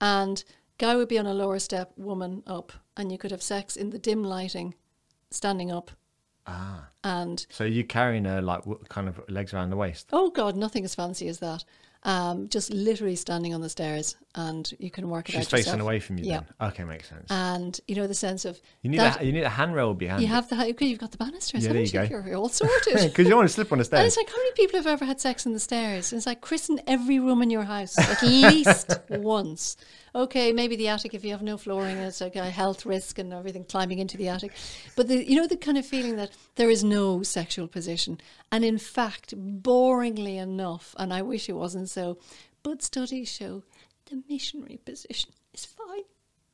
[0.00, 0.44] and
[0.80, 3.90] guy would be on a lower step, woman up, and you could have sex in
[3.90, 4.74] the dim lighting,
[5.30, 5.90] standing up.
[6.46, 6.88] Ah.
[7.04, 10.08] And So you carrying her like kind of legs around the waist?
[10.12, 11.64] Oh God, nothing as fancy as that.
[12.02, 15.72] Um, just literally standing on the stairs, and you can work it She's out facing
[15.72, 15.80] yourself.
[15.82, 16.24] away from you.
[16.24, 16.68] Yeah, Then.
[16.68, 17.26] Okay, makes sense.
[17.28, 19.20] and you know the sense of you need that.
[19.20, 21.62] a, you need a handrail behind you have the okay, you've got the banisters.
[21.62, 22.26] Yeah, there haven't you go.
[22.26, 22.94] You're, all sorted.
[23.10, 24.00] because you don't want to slip on the stairs.
[24.00, 26.10] And it's like, how many people have ever had sex in the stairs?
[26.14, 29.76] It's like, christen every room in your house at least once.
[30.14, 33.32] Okay, maybe the attic if you have no flooring, it's like a health risk and
[33.32, 34.52] everything climbing into the attic.
[34.96, 38.64] But the, you know the kind of feeling that there is no sexual position, and
[38.64, 42.18] in fact, boringly enough, and I wish it wasn't so,
[42.62, 43.62] but studies show
[44.06, 46.02] the missionary position is fine.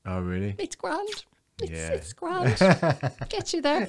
[0.05, 0.55] oh really?
[0.59, 1.25] It's grand.
[1.63, 1.89] It's, Yeah.
[1.89, 2.59] it's grand.
[3.31, 3.89] Get you there.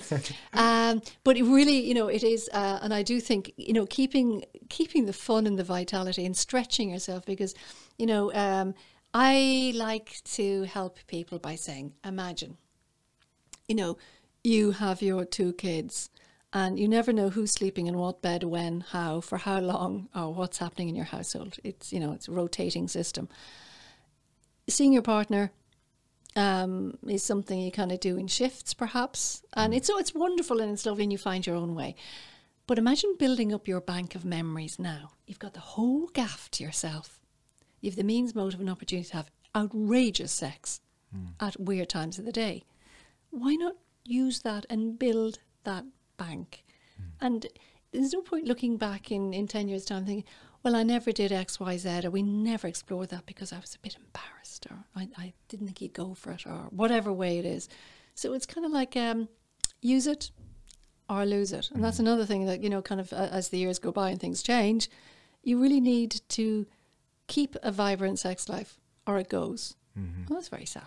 [0.54, 3.86] Um, but it really, you know, it is, uh, and I do think, you know,
[3.86, 7.54] keeping keeping the fun and the vitality and stretching yourself because,
[7.98, 8.74] you know, um,
[9.14, 12.58] I like to help people by saying, imagine,
[13.68, 13.98] you know,
[14.44, 16.10] you have your two kids.
[16.54, 20.34] And you never know who's sleeping in what bed, when, how, for how long, or
[20.34, 21.58] what's happening in your household.
[21.64, 23.28] It's you know it's a rotating system.
[24.70, 25.52] Seeing your partner
[26.38, 29.44] um, is something you kind of do in shifts, perhaps.
[29.54, 31.96] And it's so it's wonderful and it's lovely, and you find your own way.
[32.66, 35.12] But imagine building up your bank of memories now.
[35.26, 37.17] You've got the whole gaff to yourself.
[37.88, 40.82] You've the means, motive, and opportunity to have outrageous sex
[41.40, 42.66] at weird times of the day.
[43.30, 45.86] Why not use that and build that
[46.18, 46.66] bank?
[47.22, 47.48] And
[47.94, 50.26] there's no point looking back in, in 10 years' time thinking,
[50.64, 53.74] well, I never did X, Y, Z, or we never explored that because I was
[53.74, 57.40] a bit embarrassed, or I, I didn't think he'd go for it, or whatever way
[57.40, 57.70] it is.
[58.16, 59.30] So it's kind of like um,
[59.82, 60.32] use it
[61.10, 61.72] or lose it.
[61.74, 64.10] And that's another thing that, you know, kind of uh, as the years go by
[64.10, 64.90] and things change,
[65.42, 66.68] you really need to
[67.28, 69.76] keep a vibrant sex life or it goes.
[69.98, 70.24] Mm-hmm.
[70.28, 70.84] Well, that's very sad.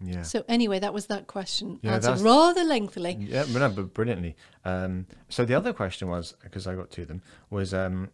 [0.00, 0.22] Yeah.
[0.22, 3.16] So anyway, that was that question Yeah, answered rather lengthily.
[3.18, 4.36] Yeah, but no, but brilliantly.
[4.64, 7.20] Um, so the other question was because I got to them
[7.50, 8.10] was um,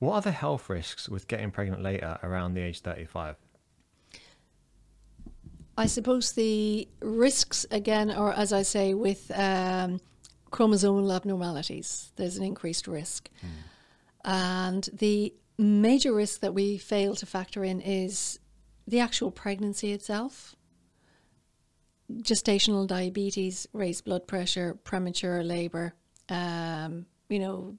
[0.00, 3.36] what are the health risks with getting pregnant later around the age thirty-five?
[5.78, 10.00] I suppose the risks again, are, as I say, with um,
[10.50, 13.30] chromosomal abnormalities, there's an increased risk,
[14.24, 18.38] and the major risk that we fail to factor in is
[18.86, 20.56] the actual pregnancy itself.
[22.12, 25.94] Gestational diabetes, raised blood pressure, premature labor,
[26.28, 27.78] um, you know,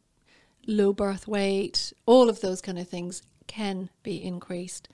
[0.65, 4.87] low birth weight, all of those kind of things can be increased.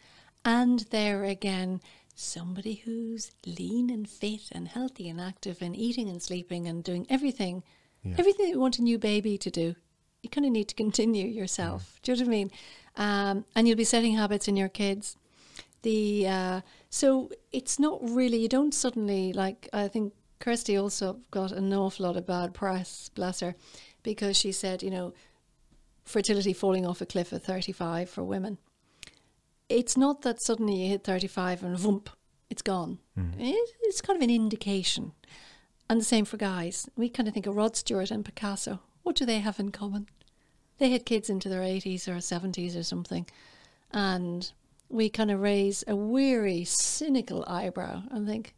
[0.44, 1.80] And there again,
[2.16, 7.06] somebody who's lean and fit and healthy and active and eating and sleeping and doing
[7.10, 7.64] everything,
[8.04, 8.16] Yeah.
[8.18, 9.76] everything that you want a new baby to do,
[10.22, 12.00] you kind of need to continue yourself.
[12.04, 12.52] Do you know what I mean?
[12.98, 15.16] Um, and you'll be setting habits in your kids.
[15.82, 21.52] The uh, so it's not really you don't suddenly like I think Kirsty also got
[21.52, 23.56] an awful lot of bad press, bless her,
[24.04, 25.14] because she said you know
[26.04, 28.58] fertility falling off a cliff at 35 for women.
[29.70, 32.10] It's not that suddenly you hit 35 and vump,
[32.50, 32.98] it's gone.
[33.38, 35.12] It, it's kind of an indication.
[35.88, 36.90] And the same for guys.
[36.98, 38.80] We kind of think of Rod Stewart and Picasso.
[39.10, 40.08] What do they have in common?
[40.78, 43.26] They had kids into their 80s or 70s or something.
[43.90, 44.52] And
[44.88, 48.54] we kind of raise a weary, cynical eyebrow and think,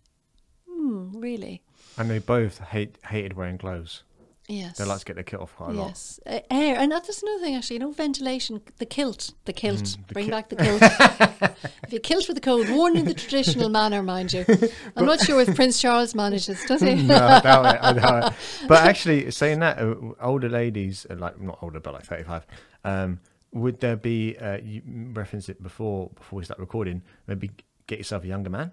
[0.68, 1.62] hmm, really?
[1.97, 4.04] And they both hate hated wearing clothes.
[4.52, 4.78] Yes.
[4.78, 5.88] They like to get their kit off quite a lot.
[5.88, 7.76] Yes, uh, air, and that's another thing actually.
[7.78, 9.80] You know, ventilation, the kilt, the kilt.
[9.84, 10.82] Mm, the Bring ki- back the kilt.
[11.84, 14.45] if you kilt for the cold, worn in the traditional manner, mind you.
[14.97, 16.95] I'm not sure if Prince Charles manages, does he?
[16.95, 17.80] no, I doubt it.
[17.82, 18.68] I doubt it.
[18.68, 22.45] But actually, saying that, uh, older ladies, uh, like not older, but like thirty-five,
[22.84, 23.20] um,
[23.54, 24.38] would there be?
[24.38, 24.82] Uh, you
[25.14, 27.04] referenced it before before we start recording.
[27.28, 27.52] Maybe
[27.88, 28.72] get yourself a younger man.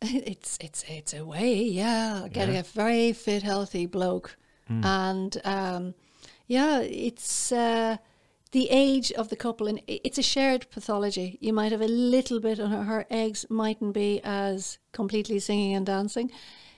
[0.00, 2.28] it's it's it's a way, yeah.
[2.32, 2.60] Getting Yeah.
[2.60, 4.36] a very fit, healthy bloke,
[4.68, 4.84] Hmm.
[4.84, 5.94] and um,
[6.46, 7.96] yeah, it's uh,
[8.52, 11.38] the age of the couple, and it's a shared pathology.
[11.40, 12.82] You might have a little bit on her.
[12.84, 16.30] Her eggs mightn't be as completely singing and dancing.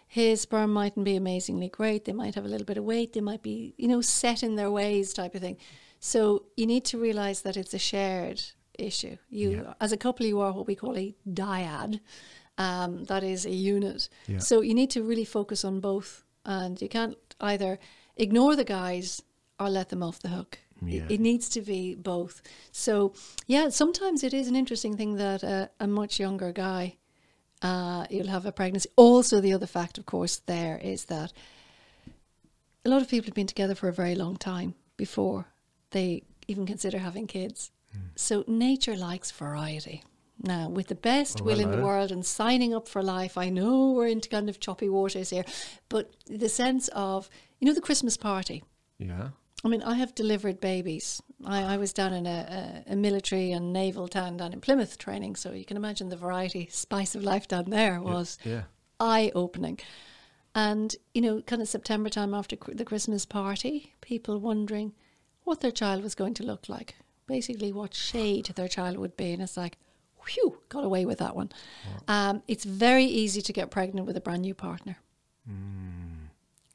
[0.06, 2.04] His sperm mightn't be amazingly great.
[2.04, 3.12] They might have a little bit of weight.
[3.12, 5.56] They might be, you know, set in their ways, type of thing.
[5.98, 8.40] So you need to realize that it's a shared
[8.78, 9.16] issue.
[9.28, 9.74] You, Yeah.
[9.80, 11.98] as a couple, you are what we call a dyad.
[12.58, 14.08] Um, that is a unit.
[14.28, 14.38] Yeah.
[14.38, 17.78] So you need to really focus on both, and you can't either
[18.16, 19.22] ignore the guys
[19.58, 20.58] or let them off the hook.
[20.82, 21.06] It- Yeah.
[21.08, 22.42] It, needs to be both.
[22.72, 23.14] So
[23.46, 26.96] yeah, sometimes it is an interesting thing that uh, a much younger guy,
[27.62, 28.90] uh, you'll have a pregnancy.
[28.96, 31.32] Also, the other fact, of course, there is that
[32.84, 35.46] a lot of people have been together for a very long time before
[35.90, 37.70] they even consider having kids.
[37.92, 37.98] Hmm.
[38.16, 40.02] So nature likes variety.
[40.42, 43.48] Now, with the best Oh, will in the world and signing up for life, I
[43.48, 45.44] know we're into kind of choppy waters here,
[45.88, 47.30] but the sense of,
[47.60, 48.62] you know, the Christmas party.
[48.98, 49.28] Yeah.
[49.64, 51.22] I mean, I have delivered babies.
[51.46, 54.98] I, I was down in a, a, a military and naval town down in Plymouth
[54.98, 58.64] training, so you can imagine the variety, spice of life down there was Yeah.
[59.00, 59.78] eye opening.
[60.54, 64.92] And, you know, kind of September time after cr- the Christmas party, people wondering
[65.44, 66.96] what their child was going to look like.
[67.26, 69.32] Basically, what shade their child would be.
[69.32, 69.78] And it's like,
[70.28, 71.50] whew, got away with that one.
[72.08, 74.96] Um, it's very easy to get pregnant with a brand new partner.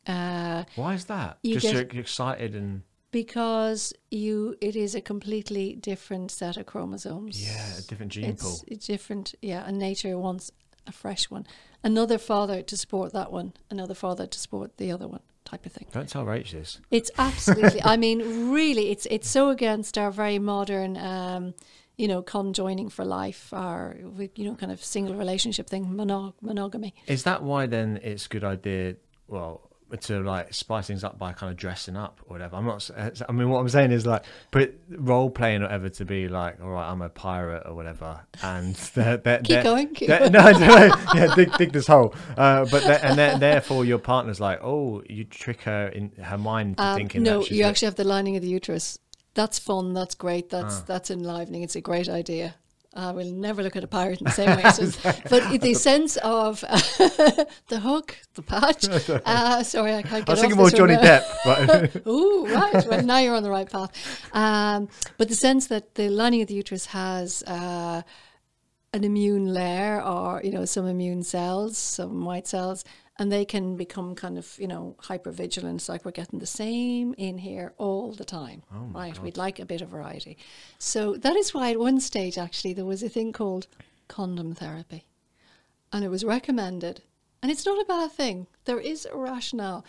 [0.08, 1.38] Uh, Why is that?
[1.43, 2.82] You Just get- you're excited and
[3.12, 7.43] because you, it is a completely different set of chromosomes.
[7.43, 8.52] yeah, a different gene pool.
[8.52, 9.64] It's, it's different, yeah.
[9.66, 10.52] And nature wants
[10.86, 11.47] a fresh one,
[11.84, 15.72] another father to support that one, another father to support the other one, type of
[15.72, 15.88] thing.
[15.91, 16.80] Don't tell Rach this.
[16.91, 17.82] It's absolutely.
[17.84, 21.56] I mean, really, it's it's so against our very modern, um,
[22.00, 23.95] you know, conjoining for life, our
[24.36, 26.93] you know, kind of single relationship thing, monog- monogamy.
[27.08, 28.95] Is that why then it's a good idea?
[29.28, 29.70] Well,
[30.02, 32.56] to like spice things up by kind of dressing up or whatever.
[32.56, 32.89] I'm not.
[33.28, 36.62] I mean, what I'm saying is like put role playing or whatever to be like,
[36.62, 39.93] all right, I'm a pirate or whatever, and they're, they're, Keep they're- going.
[39.93, 40.32] Keep they're- going.
[40.32, 42.14] no, no, yeah, dig, dig this hole.
[42.38, 46.78] Uh, but and then therefore your partner's like, oh, you trick her in her mind
[46.78, 49.00] to Um, thinking no, you actually have the lining of the uterus.
[49.34, 49.94] That's fun.
[49.94, 50.50] That's great.
[50.50, 50.84] That's Ah.
[50.88, 51.64] that's enlivening.
[51.64, 52.56] It's a great idea.
[52.92, 54.72] I will never look at a pirate in the same way.
[54.72, 56.62] So, but the sense of
[57.68, 58.88] the hook, the patch.
[59.26, 60.30] Uh, sorry, I can't get it.
[60.30, 61.02] I was thinking more Johnny now.
[61.20, 61.24] Depp.
[61.46, 62.86] But Ooh, right.
[62.88, 63.92] Well, now you're on the right path.
[64.34, 68.02] Um, but the sense that the lining of the uterus has uh,
[68.94, 72.84] an immune layer, or you know, some immune cells, some white cells,
[73.20, 75.88] and they can become kind of you know hyper vigilant.
[75.88, 79.20] Like we're getting the same in here all the time, oh right?
[79.20, 80.38] We'd like a bit of variety.
[80.80, 83.67] So that is why at one stage actually there was a thing called
[84.07, 85.05] condom therapy,
[85.91, 87.03] and it was recommended,
[87.43, 88.47] and it's not a bad thing.
[88.65, 89.86] There is a rationale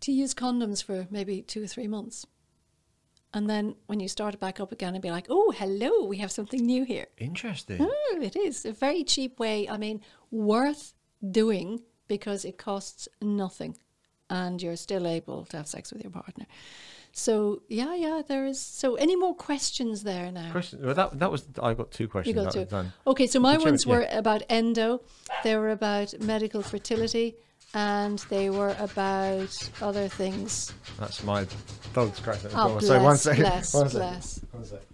[0.00, 2.26] to use condoms for maybe two or three months.
[3.34, 6.18] And then when you start it back up again and be like, oh, hello, we
[6.18, 7.06] have something new here.
[7.16, 7.78] Interesting.
[7.80, 9.66] Oh, it is a very cheap way.
[9.66, 10.92] I mean, worth
[11.30, 11.80] doing
[12.16, 13.72] because it costs nothing
[14.28, 16.46] and you're still able to have sex with your partner.
[17.14, 17.34] So,
[17.68, 18.58] yeah, yeah, there is.
[18.80, 20.50] So, any more questions there now?
[20.58, 20.76] Question.
[20.84, 21.42] Well, that that was.
[21.68, 22.36] I got two questions.
[22.36, 22.64] You got two.
[22.64, 22.92] done.
[23.06, 23.92] Okay, so my Whichever- ones yeah.
[23.94, 24.88] were about endo,
[25.44, 27.28] they were about medical fertility,
[27.74, 29.52] and they were about
[29.88, 30.72] other things.
[31.00, 31.40] That's my
[31.92, 32.46] dog scratching.
[32.46, 32.78] at the Oh, door.
[32.78, 33.42] bless, so one second.
[33.44, 34.00] bless, one second.
[34.08, 34.40] bless.
[34.52, 34.86] One second.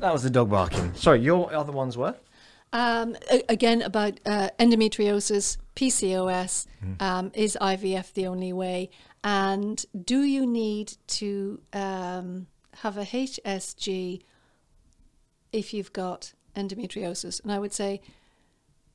[0.00, 0.94] That was the dog barking.
[0.94, 2.14] Sorry, your other ones were?
[2.72, 3.16] Um,
[3.48, 6.92] again, about uh, endometriosis, PCOS, Hmm.
[7.00, 8.90] um, is IVF the only way?
[9.24, 12.46] And do you need to um,
[12.82, 14.22] have a HSG
[15.52, 17.42] if you've got endometriosis?
[17.42, 18.00] And I would say,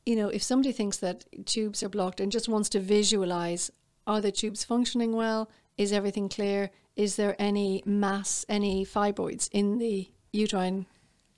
[0.05, 3.71] you know, if somebody thinks that tubes are blocked and just wants to visualize,
[4.07, 5.49] are the tubes functioning well?
[5.77, 6.69] Is everything clear?
[6.95, 10.85] Is there any mass, any fibroids in the uterine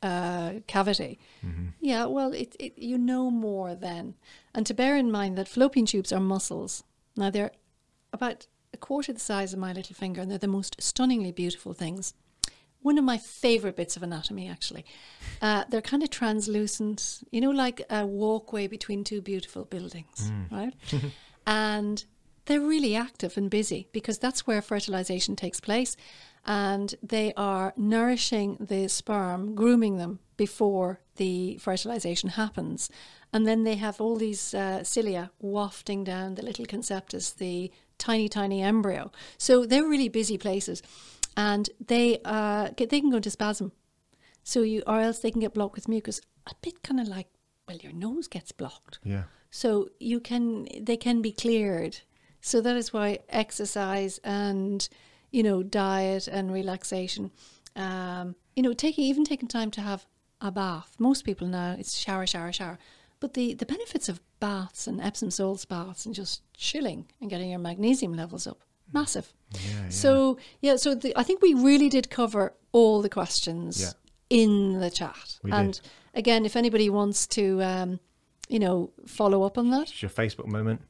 [0.06, 1.20] uh, cavity?
[1.82, 4.16] Yeah, well, it, it, you know more then.
[4.54, 6.84] And to bear in mind that fallopian tubes are muscles.
[7.18, 7.52] Now, they're
[8.14, 11.74] about a quarter the size of my little finger, and they're the most stunningly beautiful
[11.74, 12.14] things.
[12.82, 14.86] One of my favorite bits of anatomy, actually.
[15.42, 20.74] Uh, they're kind of translucent, you know, like a walkway between two beautiful buildings, right?
[21.48, 22.06] and
[22.46, 25.98] they're really active and busy because that's where fertilization takes place.
[26.46, 32.90] And they are nourishing the sperm, grooming them before the fertilization happens.
[33.34, 38.30] And then they have all these uh, cilia wafting down the little conceptus, the tiny,
[38.30, 39.12] tiny embryo.
[39.38, 40.84] So they're really busy places.
[41.36, 43.72] And they, uh, get, they can go into spasm.
[44.44, 46.22] So you, or else they can get blocked with mucus.
[46.48, 47.28] A bit kind of like,
[47.68, 49.00] well, your nose gets blocked.
[49.04, 49.24] Yeah.
[49.50, 52.00] So you can they can be cleared.
[52.42, 54.88] So that is why exercise and
[55.36, 57.32] you know diet and relaxation,
[57.76, 60.06] um, you know taking even taking time to have
[60.40, 60.96] a bath.
[60.98, 62.78] Most people now it's shower, shower, shower.
[63.22, 67.50] But the, the benefits of baths and Epsom salts baths and just chilling and getting
[67.50, 68.60] your magnesium levels up,
[68.94, 69.34] massive.
[69.54, 69.90] Yeah.
[69.90, 73.94] So yeah, so the, I think we really did cover all the questions Yeah.
[74.30, 75.40] in the chat.
[75.44, 75.82] We and did.
[76.14, 78.00] again, if anybody wants to, um,
[78.50, 80.82] you know, follow up on that, It's your Facebook moment.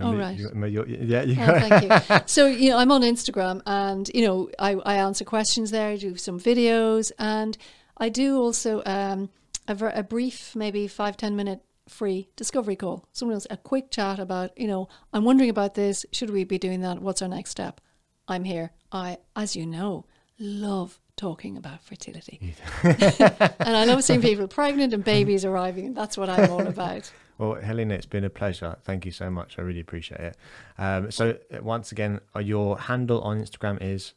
[0.00, 0.38] Oh, right.
[0.38, 2.18] you- your- yeah, you Oh, thank you.
[2.26, 5.96] So, you know, I'm on Instagram and, you know, I, I answer questions there, I
[5.96, 7.58] do some videos, and
[7.98, 9.28] I do also um,
[9.68, 13.06] a, a brief, maybe five ten minute free discovery call.
[13.12, 16.06] Someone else, a quick chat about, you know, I'm wondering about this.
[16.12, 17.00] Should we be doing that?
[17.02, 17.80] What's our next step?
[18.28, 18.70] I'm here.
[18.92, 20.06] I, as you know,
[20.38, 22.54] love talking about fertility.
[22.82, 25.86] and I love seeing people pregnant and babies arriving.
[25.86, 27.12] And that's what I'm all about.
[27.42, 28.76] Well, Helena, it's been a pleasure.
[28.84, 29.58] Thank you so much.
[29.58, 30.36] I really appreciate it.
[30.78, 34.14] Um, so, uh, once again, uh, your handle on Instagram is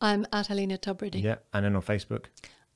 [0.00, 1.22] I'm at Helena Tubridy.
[1.22, 2.24] yeah, and then on Facebook.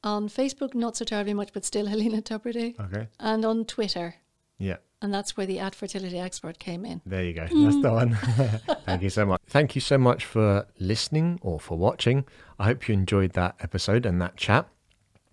[0.04, 2.78] On Facebook, not so terribly much, but still Helena Tubridy.
[2.78, 3.08] Okay.
[3.18, 4.14] And on Twitter.
[4.58, 7.00] Yeah, And that's where the ad fertility expert came in.
[7.04, 7.48] there you go.
[7.50, 8.14] That's the one.
[8.86, 9.40] Thank you so much.
[9.48, 12.26] Thank you so much for listening or for watching.
[12.60, 14.68] I hope you enjoyed that episode and that chat.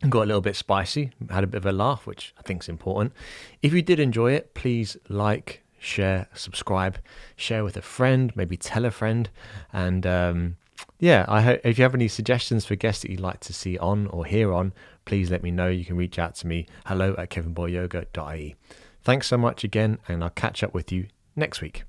[0.08, 2.69] Got a little bit spicy, had a bit of a laugh, which I think is
[2.69, 3.14] important.
[3.64, 6.99] If you did enjoy it, please like, share, subscribe,
[7.36, 9.30] share with a friend, maybe tell a friend,
[9.74, 10.57] and um,
[10.99, 13.78] yeah, I hope if you have any suggestions for guests that you'd like to see
[13.80, 14.74] on or hear on,
[15.06, 15.68] please let me know.
[15.68, 18.56] You can reach out to me hello at kevinboyyoga.ie.
[19.03, 21.86] Thanks so much again, and I'll catch up with you next week.